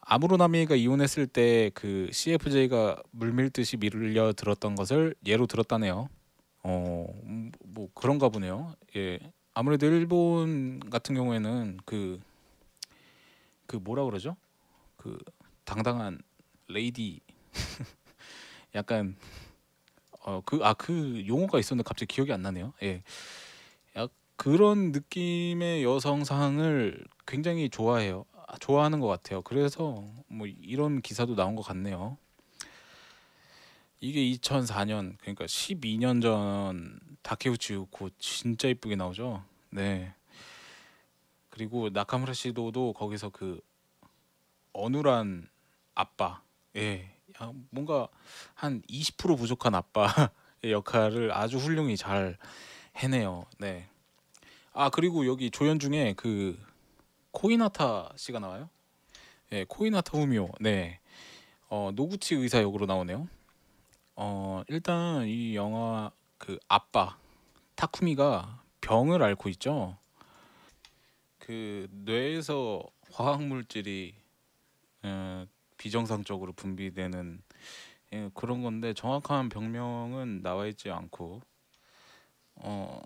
[0.00, 6.08] 아무로나미가 이혼했을 때 그 CFJ가 물밀듯이 밀려 들었던 것을 예로 들었다네요.
[6.64, 8.74] 어, 음, 뭐 그런가 보네요.
[8.96, 9.18] 예.
[9.54, 12.20] 아무래도 일본 같은 경우에는 그,
[13.66, 14.36] 그 뭐라 그러죠?
[14.96, 15.18] 그
[15.64, 16.20] 당당한
[16.72, 17.20] 레이디
[18.74, 19.16] 약간
[20.22, 22.72] 어그아 그 용어가 있었는데 갑자기 기억이 안 나네요.
[22.82, 23.02] 예.
[23.96, 28.24] 약 그런 느낌의 여성상을 굉장히 좋아해요.
[28.46, 29.42] 아, 좋아하는 것 같아요.
[29.42, 32.18] 그래서 뭐 이런 기사도 나온 것 같네요.
[34.00, 39.44] 이게 2004년 그러니까 12년 전 다케우치 유코 진짜 이쁘게 나오죠.
[39.70, 40.12] 네.
[41.50, 43.60] 그리고 나카무라 시도도 거기서 그
[44.72, 45.48] 어눌한
[45.94, 46.41] 아빠,
[46.76, 47.10] 예,
[47.40, 48.08] 야, 뭔가
[48.54, 50.28] 한 20% 부족한 아빠의
[50.64, 52.38] 역할을 아주 훌륭히 잘
[52.96, 53.46] 해내요.
[53.58, 53.88] 네.
[54.72, 56.58] 아 그리고 여기 조연 중에 그
[57.30, 58.70] 코이나타 씨가 나와요.
[59.52, 60.48] 예, 코이나타 후미오.
[60.60, 60.98] 네.
[61.68, 63.28] 어, 노구치 의사 역으로 나오네요.
[64.16, 67.18] 어, 일단 이 영화 그 아빠
[67.74, 69.96] 타쿠미가 병을 앓고 있죠.
[71.38, 74.14] 그 뇌에서 화학 물질이
[75.02, 75.46] 어,
[75.82, 77.42] 비정상적으로 분비되는
[78.12, 81.40] 예, 그런 건데 정확한 병명은 나와 있지 않고
[82.54, 83.02] 어,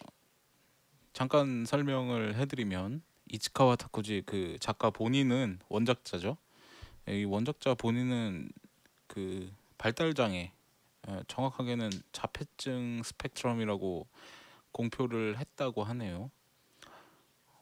[1.14, 3.01] 잠깐 설명을 해드리면
[3.33, 6.37] 이츠카와 타쿠지 그 작가 본인은 원작자죠.
[7.09, 8.51] 이 원작자 본인은
[9.07, 10.53] 그 발달 장애,
[11.09, 14.07] 어, 정확하게는 자폐증 스펙트럼이라고
[14.72, 16.31] 공표를 했다고 하네요.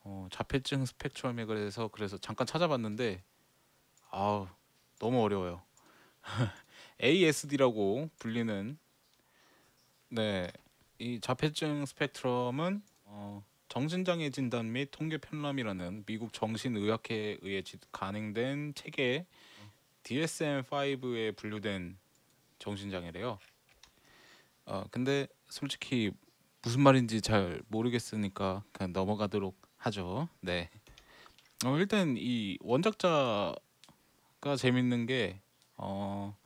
[0.02, 3.22] 어, 자폐증 스펙트럼에 그래서 그래서 잠깐 찾아봤는데
[4.10, 4.52] 아
[4.98, 5.62] 너무 어려워요.
[7.02, 8.78] ASD라고 불리는
[10.10, 10.50] 네,
[10.98, 19.26] 이 자폐증 스펙트럼은 어, 정신장애 진단 및 통계 편람이라는 미국 정신의학회에 의해 지- 간행된 체계
[20.04, 21.98] DSM-5에 분류된
[22.58, 23.38] 정신장애래요.
[24.66, 26.12] 어, 근데 솔직히
[26.62, 30.28] 무슨 말인지 잘 모르겠으니까 그냥 넘어가도록 하죠.
[30.40, 30.70] 네.
[31.66, 33.54] 어, 일단 이 원작자
[34.44, 35.40] 가 재밌는 게
[35.78, 36.36] 어,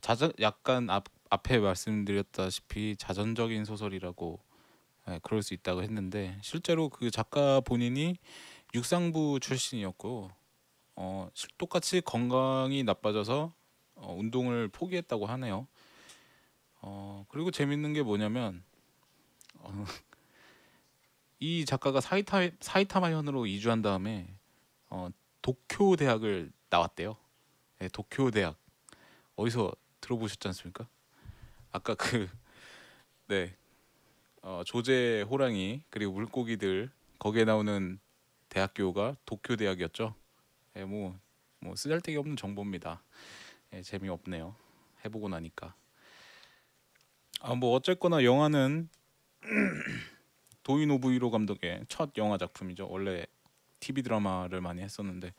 [0.00, 4.40] 자전 약간 앞, 앞에 말씀드렸다시피 자전적인 소설이라고
[5.08, 8.16] 예, 그럴 수 있다고 했는데 실제로 그 작가 본인이
[8.74, 10.32] 육상부 출신이었고
[10.96, 13.54] 어, 실- 똑같이 건강이 나빠져서
[13.94, 15.68] 어, 운동을 포기했다고 하네요.
[16.80, 18.64] 어, 그리고 재밌는 게 뭐냐면
[19.60, 19.84] 어,
[21.38, 24.26] 이 작가가 사이타 사이타마 현으로 이주한 다음에
[24.90, 25.10] 어,
[25.42, 27.16] 도쿄 대학을 나왔대요.
[27.78, 28.56] 네, 도쿄 대학
[29.36, 30.88] 어디서 들어보셨지 않습니까?
[31.72, 32.28] 아까 그
[33.28, 33.54] 네.
[34.42, 37.98] 어, 조제 호랑이 그리고 물고기들 거기에 나오는
[38.48, 40.14] 대학교가 도쿄 대학이었죠.
[40.76, 41.18] 예, 뭐
[41.60, 43.02] 뭐 쓰잘데기 없는 정보입니다.
[43.72, 44.54] 예, 재미 없네요.
[45.04, 45.74] 해보고 나니까.
[47.40, 48.88] 아 뭐 어쨌거나 영화는
[50.62, 52.88] 도이노 부이로 감독의 첫 영화 작품이죠.
[52.88, 53.26] 원래
[53.80, 55.32] TV 드라마를 많이 했었는데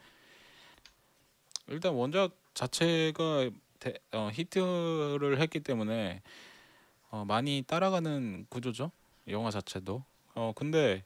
[1.68, 3.50] 일단 원작 자체가
[3.80, 6.22] 대, 어, 히트를 했기 때문에
[7.12, 8.92] 어, 많이 따라가는 구조죠.
[9.30, 10.04] 영화 자체도.
[10.36, 11.04] 어 근데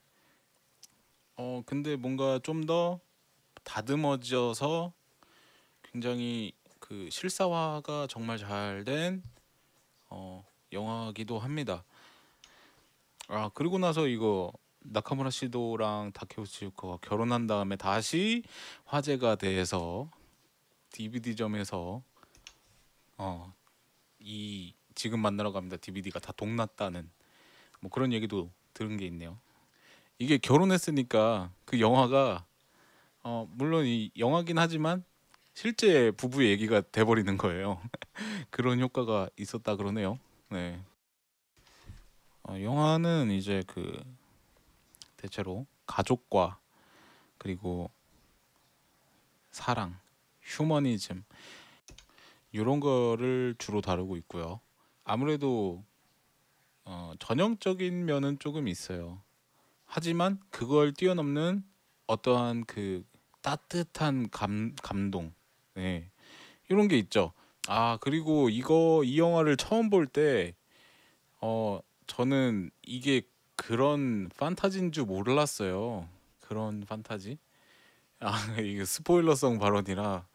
[1.36, 3.00] 어 근데 뭔가 좀 더
[3.64, 4.94] 다듬어져서
[5.84, 9.24] 굉장히 그 실사화가 정말 잘 된
[10.10, 11.84] 어 영화기도 합니다.
[13.28, 14.52] 아 그리고 나서 이거
[14.82, 18.44] 나카무라 시도랑 다케우치 유코가 결혼한 다음에 다시
[18.86, 20.10] 화제가 돼서
[20.92, 22.02] DVD점에서
[23.18, 23.54] 어
[24.22, 27.10] 이 지금 만나러 갑니다 DVD가 다 동났다는
[27.80, 29.40] 뭐 그런 얘기도 들은 게 있네요.
[30.20, 32.46] 이게 결혼했으니까 그 영화가
[33.24, 35.04] 어 물론 이 영화긴 하지만
[35.54, 37.82] 실제 부부의 얘기가 돼버리는 거예요.
[38.52, 40.20] 그런 효과가 있었다 그러네요.
[40.50, 40.80] 네.
[42.44, 44.00] 어, 영화는 이제 그
[45.18, 46.60] 대체로 가족과
[47.38, 47.90] 그리고
[49.52, 50.00] 사랑,
[50.44, 51.24] 휴머니즘
[52.52, 54.60] 이런 거를 주로 다루고 있고요.
[55.04, 55.84] 아무래도
[56.86, 59.22] 어, 전형적인 면은 조금 있어요.
[59.86, 61.64] 하지만 그걸 뛰어넘는
[62.08, 63.04] 어떠한 그
[63.42, 65.34] 따뜻한 감 감동,
[65.76, 66.10] 네.
[66.70, 67.34] 이런 게 있죠.
[67.68, 70.54] 아 그리고 이거 이 영화를 처음 볼 때
[71.42, 73.24] 어 저는 이게
[73.56, 76.08] 그런 판타지인 줄 몰랐어요.
[76.40, 77.38] 그런 판타지?
[78.20, 78.32] 아
[78.62, 80.28] 이게 스포일러성 발언이라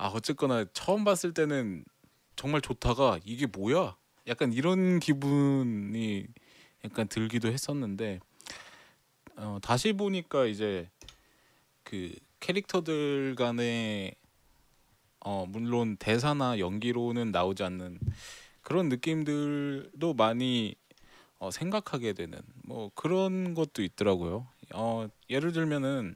[0.00, 1.84] 아 어쨌거나 처음 봤을 때는
[2.34, 3.98] 정말 좋다가 이게 뭐야?
[4.28, 6.26] 약간 이런 기분이
[6.82, 8.20] 약간 들기도 했었는데
[9.36, 10.88] 어, 다시 보니까 이제
[11.84, 14.14] 그 캐릭터들 간의
[15.22, 17.98] 어 물론 대사나 연기로는 나오지 않는
[18.62, 20.76] 그런 느낌들도 많이
[21.38, 24.46] 어, 생각하게 되는 뭐 그런 것도 있더라고요.
[24.72, 26.14] 어 예를 들면은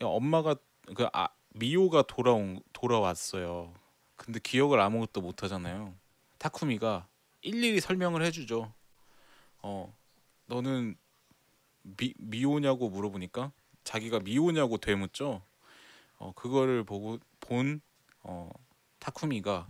[0.00, 0.54] 엄마가
[0.94, 3.72] 그 아, 미호가 돌아온 돌아왔어요.
[4.16, 5.94] 근데 기억을 아무것도 못 하잖아요.
[6.38, 7.06] 타쿠미가
[7.42, 8.72] 일일이 설명을 해주죠.
[9.62, 9.94] 어
[10.46, 10.96] 너는
[11.82, 13.52] 미 미호냐고 물어보니까
[13.84, 15.42] 자기가 미호냐고 되묻죠.
[16.18, 17.80] 어 그거를 보고 본
[18.22, 18.50] 어,
[18.98, 19.66] 타쿠미가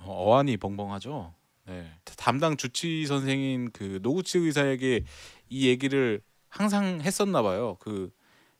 [0.00, 1.32] 어, 어안이 벙벙하죠.
[1.66, 1.90] 네.
[2.16, 5.04] 담당 주치 선생인 그 노구치 의사에게
[5.48, 7.76] 이 얘기를 항상 했었나 봐요.
[7.78, 8.12] 그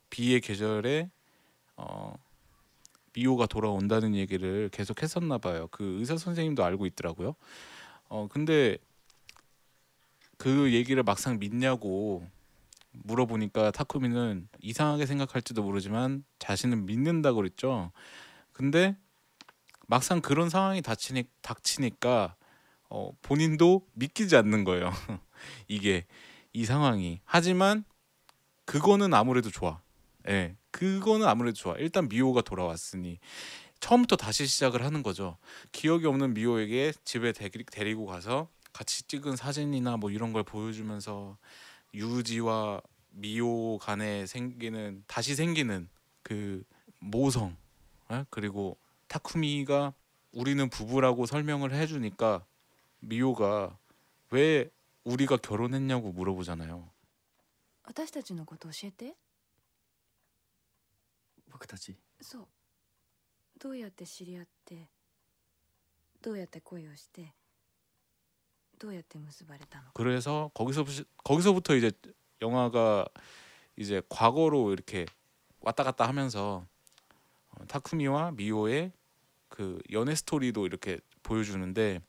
[0.09, 1.09] 비의 계절에
[1.75, 2.13] 어
[3.13, 5.67] 미호가 돌아온다는 얘기를 계속 했었나 봐요.
[5.71, 7.35] 그 의사 선생님도 알고 있더라고요.
[8.09, 8.77] 어 근데
[10.37, 12.27] 그 얘기를 막상 믿냐고
[12.91, 17.91] 물어보니까 타쿠미는 이상하게 생각할지도 모르지만 자신은 믿는다고 그랬죠.
[18.51, 18.95] 근데
[19.87, 22.35] 막상 그런 상황이 닥치니, 닥치니까
[22.89, 24.91] 어, 본인도 믿기지 않는 거예요.
[25.67, 26.05] 이게
[26.53, 27.21] 이 상황이.
[27.25, 27.83] 하지만
[28.65, 29.81] 그거는 아무래도 좋아.
[30.29, 30.55] 예.
[30.72, 31.74] 그거는 아무래도 좋아.
[31.76, 33.18] 일단 미호가 돌아왔으니
[33.80, 35.38] 처음부터 다시 시작을 하는 거죠.
[35.72, 41.38] 기억이 없는 미호에게 집에 데리, 데리고 가서 같이 찍은 사진이나 뭐 이런 걸 보여주면서
[41.94, 42.80] 유지와
[43.10, 45.88] 미호 간에 생기는 다시 생기는
[46.22, 46.62] 그
[47.00, 47.56] 모성
[48.12, 48.24] 예?
[48.30, 48.76] 그리고
[49.08, 49.94] 타쿠미가
[50.32, 52.44] 우리는 부부라고 설명을 해주니까
[53.00, 53.78] 미호가
[54.30, 54.70] 왜
[55.04, 56.90] 우리가 결혼했냐고 물어보잖아요.
[57.88, 59.14] 私たちのこと教えて
[61.52, 62.46] 僕たちそう
[63.58, 64.88] どうやって知り合って
[66.22, 67.32] どうやって恋をして
[68.78, 70.84] どうやって結ばれたのか 그래서 거기서
[71.24, 71.90] 거기서부터 이제
[72.40, 73.08] 영화가
[73.76, 75.06] 이제 과거로 이렇게
[75.60, 76.64] 왔다 갔다 하면서
[77.50, 78.92] 어, 타쿠미와 미호의
[79.48, 82.00] 그 연애 스토리도 이렇게 보여주는데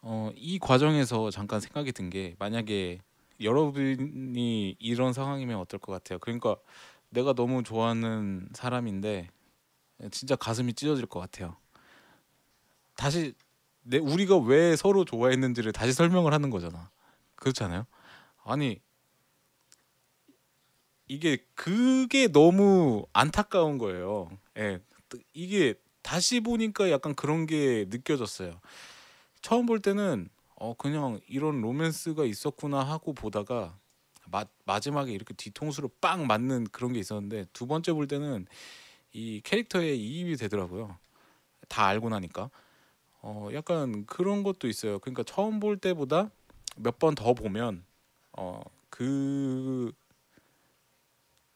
[0.00, 3.00] 어, 이 과정에서 잠깐 생각이 든 게 만약에
[3.40, 6.18] 여러분이 이런 상황이면 어떨 것 같아요.
[6.18, 6.56] 그러니까
[7.13, 9.29] 내가 너무 좋아하는 사람인데
[10.11, 11.55] 진짜 가슴이 찢어질 것 같아요.
[12.95, 13.33] 다시
[13.83, 16.89] 내 우리가 왜 서로 좋아했는지를 다시 설명을 하는 거잖아.
[17.35, 17.85] 그렇잖아요.
[18.43, 18.79] 아니
[21.07, 24.29] 이게 그게 너무 안타까운 거예요.
[24.57, 24.79] 예.
[25.33, 28.59] 이게 다시 보니까 약간 그런 게 느껴졌어요.
[29.41, 33.77] 처음 볼 때는 어 그냥 이런 로맨스가 있었구나 하고 보다가
[34.33, 38.47] 마, 마지막에 이렇게 뒤통수로 빵 맞는 그런 게 있었는데 두 번째 볼 때는
[39.13, 40.97] 이 캐릭터에 이입이 되더라고요.
[41.69, 42.49] 다 알고 나니까
[43.21, 44.99] 어 약간 그런 것도 있어요.
[44.99, 46.31] 그러니까 처음 볼 때보다
[46.77, 47.85] 몇 번 더 보면
[48.33, 49.93] 어그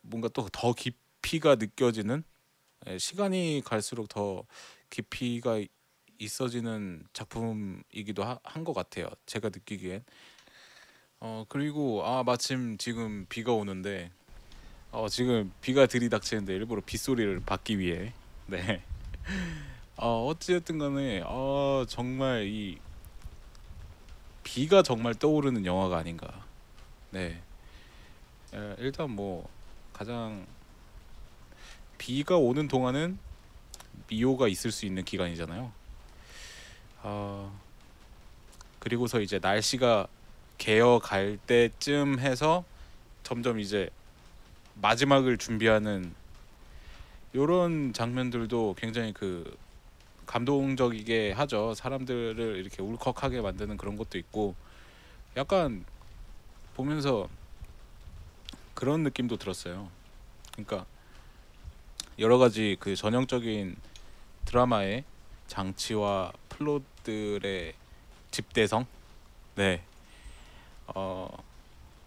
[0.01, 2.23] 뭔가 또 더 깊이가 느껴지는
[2.87, 4.45] 예, 시간이 갈수록 더
[4.89, 5.61] 깊이가
[6.19, 9.09] 있어지는 작품이기도 한 것 같아요.
[9.27, 10.03] 제가 느끼기엔.
[11.19, 14.11] 어 그리고 아 마침 지금 비가 오는데
[14.91, 18.13] 어 지금 비가 들이닥치는데 일부러 빗소리를 받기 위해
[18.45, 18.83] 네.
[19.97, 22.77] 어 어찌됐든 간에 어 정말 이
[24.43, 26.45] 비가 정말 떠오르는 영화가 아닌가.
[27.09, 27.41] 네.
[28.53, 29.49] 에, 일단 뭐
[29.91, 30.45] 가장
[31.97, 33.17] 비가 오는 동안은
[34.07, 35.71] 미호가 있을 수 있는 기간이잖아요.
[37.03, 37.59] 어,
[38.79, 40.07] 그리고서 이제 날씨가
[40.57, 42.63] 개어 갈 때쯤 해서
[43.23, 43.89] 점점 이제
[44.75, 46.13] 마지막을 준비하는
[47.35, 49.55] 요런 장면들도 굉장히 그
[50.25, 51.73] 감동적이게 하죠.
[51.73, 54.55] 사람들을 이렇게 울컥하게 만드는 그런 것도 있고
[55.35, 55.85] 약간
[56.75, 57.27] 보면서
[58.73, 59.89] 그런 느낌도 들었어요.
[60.51, 60.85] 그러니까
[62.19, 63.75] 여러 가지 그 전형적인
[64.45, 65.03] 드라마의
[65.47, 67.73] 장치와 플롯들의
[68.31, 68.85] 집대성,
[69.55, 69.81] 네,
[70.87, 71.29] 어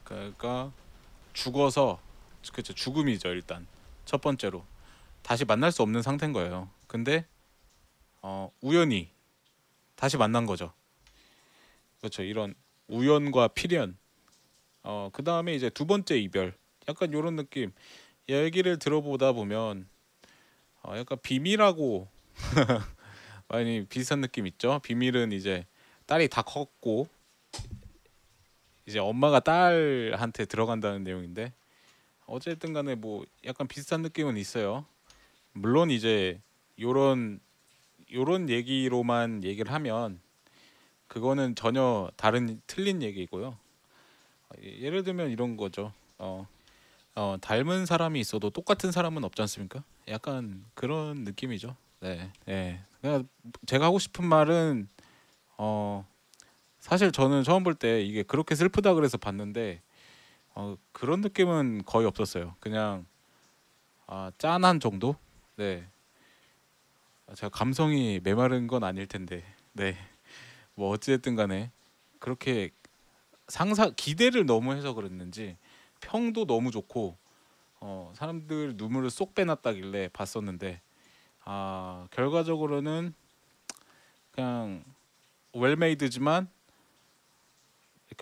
[0.05, 0.73] 그러니까
[1.33, 2.01] 죽어서
[2.53, 3.67] 그쵸 죽음이죠 일단
[4.05, 4.65] 첫 번째로
[5.23, 6.69] 다시 만날 수 없는 상태인 거예요.
[6.87, 7.27] 근데
[8.23, 9.11] 어 우연히
[9.97, 10.73] 다시 만난 거죠.
[12.01, 12.55] 그렇죠 이런
[12.89, 13.97] 우연과 필연.
[14.83, 16.55] 어 그 다음에 이제 두 번째 이별,
[16.89, 17.73] 약간 요런 느낌.
[18.29, 19.89] 얘기를 들어보다 보면
[20.83, 22.09] 어 약간 비밀하고
[23.49, 24.79] 많이 비슷한 느낌 있죠.
[24.83, 25.67] 비밀은 이제
[26.07, 27.09] 딸이 다 컸고
[28.91, 31.53] 이제 엄마가 딸한테 들어간다는 내용인데
[32.27, 34.85] 어쨌든 간에 뭐 약간 비슷한 느낌은 있어요.
[35.53, 36.41] 물론 이제
[36.81, 37.39] 요런
[38.13, 40.21] 요런 얘기로만 얘기를 하면
[41.07, 43.57] 그거는 전혀 다른 틀린 얘기고요.
[44.61, 45.93] 예를 들면 이런 거죠.
[46.19, 46.49] 어,
[47.15, 49.85] 어 닮은 사람이 있어도 똑같은 사람은 없지 않습니까?
[50.09, 51.77] 약간 그런 느낌이죠.
[52.01, 52.81] 네, 네.
[53.01, 53.29] 그냥
[53.67, 54.89] 제가 하고 싶은 말은
[55.59, 56.10] 어
[56.81, 59.81] 사실 저는 처음 볼 때 이게 그렇게 슬프다 그래서 봤는데
[60.55, 62.57] 어 그런 느낌은 거의 없었어요.
[62.61, 63.07] 그냥
[64.07, 65.17] 아 짠한 정도?
[65.57, 65.87] 네.
[67.27, 69.45] 아, 제가 감성이 메마른 건 아닐 텐데.
[69.73, 69.97] 네.
[70.75, 71.71] 뭐 어찌됐든 간에
[72.19, 72.71] 그렇게
[73.49, 75.57] 상사 기대를 너무 해서 그랬는지
[76.01, 77.17] 평도 너무 좋고
[77.81, 80.81] 어 사람들 눈물을 쏙 빼놨다길래 봤었는데
[81.45, 83.15] 아 결과적으로는
[84.33, 84.85] 그냥
[85.53, 86.49] 웰메이드지만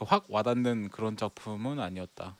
[0.05, 2.37] 확 와닿는 그런 작품은 아니었다.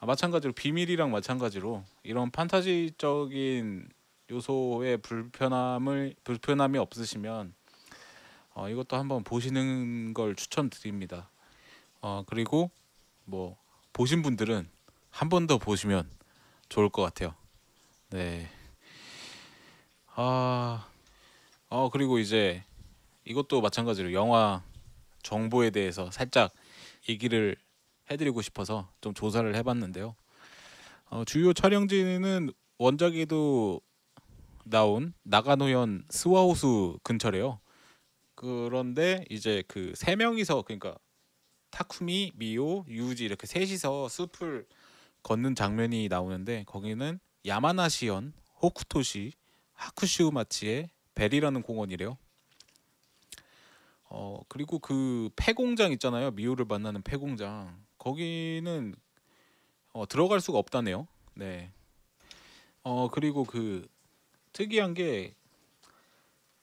[0.00, 3.88] 아, 마찬가지로 비밀이랑 마찬가지로 이런 판타지적인
[4.30, 7.54] 요소의 불편함을 불편함이 없으시면
[8.54, 11.28] 어, 이것도 한번 보시는 걸 추천드립니다.
[12.00, 12.70] 어, 그리고
[13.24, 13.56] 뭐
[13.92, 14.68] 보신 분들은
[15.10, 16.08] 한 번 더 보시면
[16.68, 17.34] 좋을 것 같아요.
[18.10, 18.48] 네.
[20.14, 20.86] 아,
[21.68, 22.62] 어 그리고 이제
[23.24, 24.62] 이것도 마찬가지로 영화
[25.22, 26.52] 정보에 대해서 살짝
[27.08, 27.56] 얘기를
[28.10, 30.14] 해드리고 싶어서 좀 조사를 해봤는데요.
[31.10, 33.80] 어, 주요 촬영지는 원작에도
[34.64, 37.60] 나온 나가노현 스와호수 근처래요.
[38.34, 40.96] 그런데 이제 그 세 명이서 그러니까
[41.70, 44.66] 타쿠미, 미오, 유지 이렇게 셋이서 숲을
[45.22, 49.32] 걷는 장면이 나오는데 거기는 야마나시현, 호쿠토시,
[49.74, 52.16] 하쿠시우마치의 벨이라는 공원이래요.
[54.10, 56.30] 어 그리고 그 폐공장 있잖아요.
[56.32, 57.84] 미오를 만나는 폐공장.
[57.98, 58.94] 거기는
[59.92, 61.06] 어, 들어갈 수가 없다네요.
[61.34, 61.72] 네.
[62.82, 63.86] 어 그리고 그
[64.52, 65.34] 특이한 게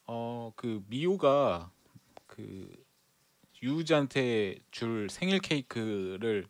[0.06, 1.70] 어 그 미오가
[2.26, 2.72] 그
[3.62, 6.46] 유우지한테 줄 생일 케이크를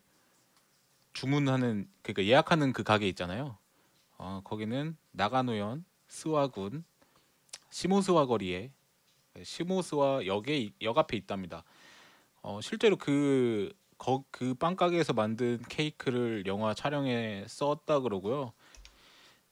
[1.14, 3.56] 주문하는 그러니까 예약하는 그 가게 있잖아요.
[4.18, 6.84] 어 거기는 나가노현 스와군
[7.70, 8.72] 시모스와 거리에
[9.42, 11.64] 시모스와 역에 역 앞에 있답니다.
[12.42, 18.52] 어 실제로 그 거, 그 빵가게에서 만든 케이크를 영화 촬영에 썼다 그러고요.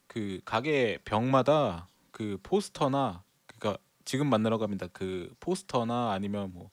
[0.07, 4.87] 그 가게 벽마다 그 포스터나 그러니까 지금 만나러 갑니다.
[4.93, 6.69] 그 포스터나 아니면 뭐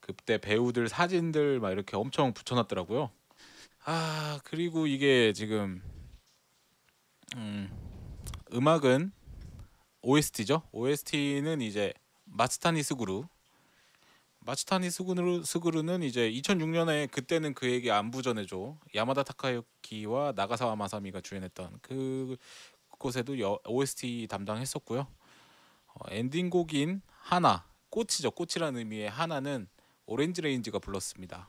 [0.00, 3.10] 그때 배우들 사진들 막 이렇게 엄청 붙여놨더라고요.
[3.84, 5.82] 아 그리고 이게 지금
[7.36, 7.70] 음,
[8.52, 9.12] 음악은
[10.02, 10.62] OST죠.
[10.72, 11.94] OST는 이제
[12.34, 13.26] 마츠타니 스구루.
[14.40, 22.38] 마츠타니 스구루 스구루는 이제 2006년에 그때는 그에게 안부 전해줘 야마다 타카유키와 나가사와 마사미가 주연했던 그
[22.88, 25.06] 곳에도 여, OST 담당했었고요.
[25.88, 28.30] 어, 엔딩곡인 하나 꽃이죠.
[28.30, 29.68] 꽃이라는 의미의 花는
[30.06, 31.46] Orange Range가 불렀습니다.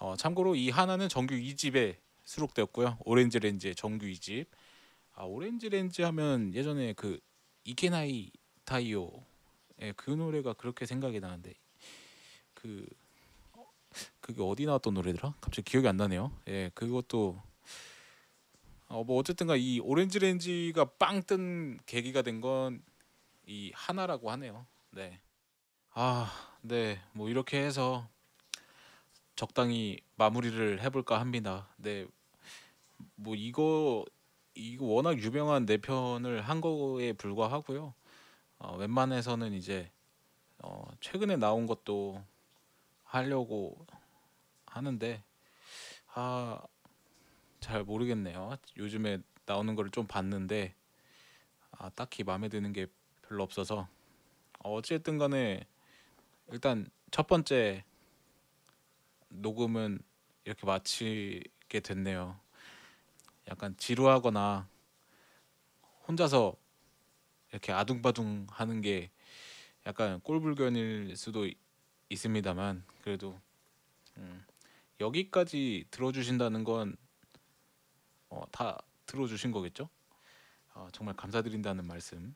[0.00, 2.98] 어, 참고로 이 花는 정규 2집에 수록되었고요.
[3.04, 4.46] Orange Range의 정규 2집.
[5.14, 7.20] 아 Orange Range 하면 예전에 그
[7.62, 8.32] イケナ
[8.64, 9.29] イ太陽
[9.80, 11.54] 예, 그 노래가 그렇게 생각이 나는데
[12.54, 12.86] 그
[13.54, 13.66] 어,
[14.20, 15.34] 그게 어디 나왔던 노래더라?
[15.40, 16.32] 갑자기 기억이 안 나네요.
[16.48, 17.40] 예, 그것도
[18.88, 22.82] 어 뭐 어쨌든가 이 오렌지 렌즈가 빵 뜬 계기가 된 건
[23.46, 24.64] 이 하나라고 하네요.
[24.90, 25.20] 네.
[25.92, 26.30] 아,
[26.62, 27.00] 네.
[27.12, 28.08] 뭐 이렇게 해서
[29.36, 31.68] 적당히 마무리를 해볼까 합니다.
[31.76, 32.06] 네.
[33.16, 34.04] 뭐 이거
[34.54, 37.94] 이거 워낙 유명한 네 편을 한 거에 불과하고요.
[38.60, 39.90] 어, 웬만해서는 이제
[40.58, 42.22] 어, 최근에 나온 것도
[43.04, 43.86] 하려고
[44.66, 45.24] 하는데
[46.14, 46.60] 아,
[47.60, 48.56] 잘 모르겠네요.
[48.76, 50.74] 요즘에 나오는 거를 좀 봤는데
[51.72, 52.86] 아, 딱히 마음에 드는 게
[53.22, 53.88] 별로 없어서
[54.58, 55.66] 어, 어쨌든 간에
[56.48, 57.82] 일단 첫 번째
[59.30, 60.02] 녹음은
[60.44, 62.38] 이렇게 마치게 됐네요.
[63.48, 64.68] 약간 지루하거나
[66.06, 66.59] 혼자서
[67.50, 69.10] 이렇게 아둥바둥 하는 게
[69.86, 71.54] 약간 꼴불견일 수도 이-
[72.10, 73.40] 있습니다만 그래도
[74.16, 74.44] 음,
[75.00, 76.96] 여기까지 들어주신다는 건
[78.28, 79.88] 어, 다 들어주신 거겠죠?
[80.74, 82.34] 어, 정말 감사드린다는 말씀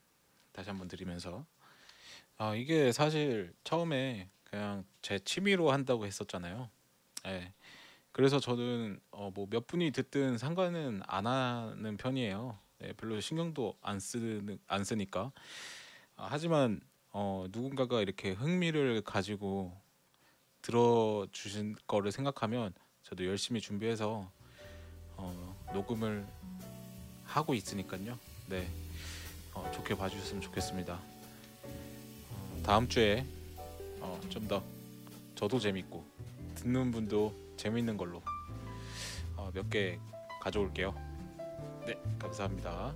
[0.51, 1.45] 다시 한번 드리면서
[2.37, 6.69] 아 이게 사실 처음에 그냥 제 취미로 한다고 했었잖아요.
[7.27, 7.53] 예.
[8.11, 12.57] 그래서 저는 어, 뭐 몇 분이 듣든 상관은 안 하는 편이에요.
[12.83, 15.31] 예, 별로 신경도 안 쓰는 안 쓰니까.
[16.15, 19.71] 아, 하지만 어, 누군가가 이렇게 흥미를 가지고
[20.61, 22.73] 들어 주신 거를 생각하면
[23.03, 24.29] 저도 열심히 준비해서
[25.15, 26.25] 어, 녹음을
[27.23, 28.17] 하고 있으니까요.
[28.47, 28.67] 네,
[29.53, 30.99] 어, 좋게 봐주셨으면 좋겠습니다.
[31.63, 33.25] 어, 다음 주에
[33.99, 34.63] 어, 좀더
[35.35, 36.05] 저도 재밌고
[36.55, 38.21] 듣는 분도 재밌는 걸로
[39.37, 39.99] 어, 몇개
[40.41, 41.04] 가져올게요.
[41.85, 42.95] 네, 감사합니다.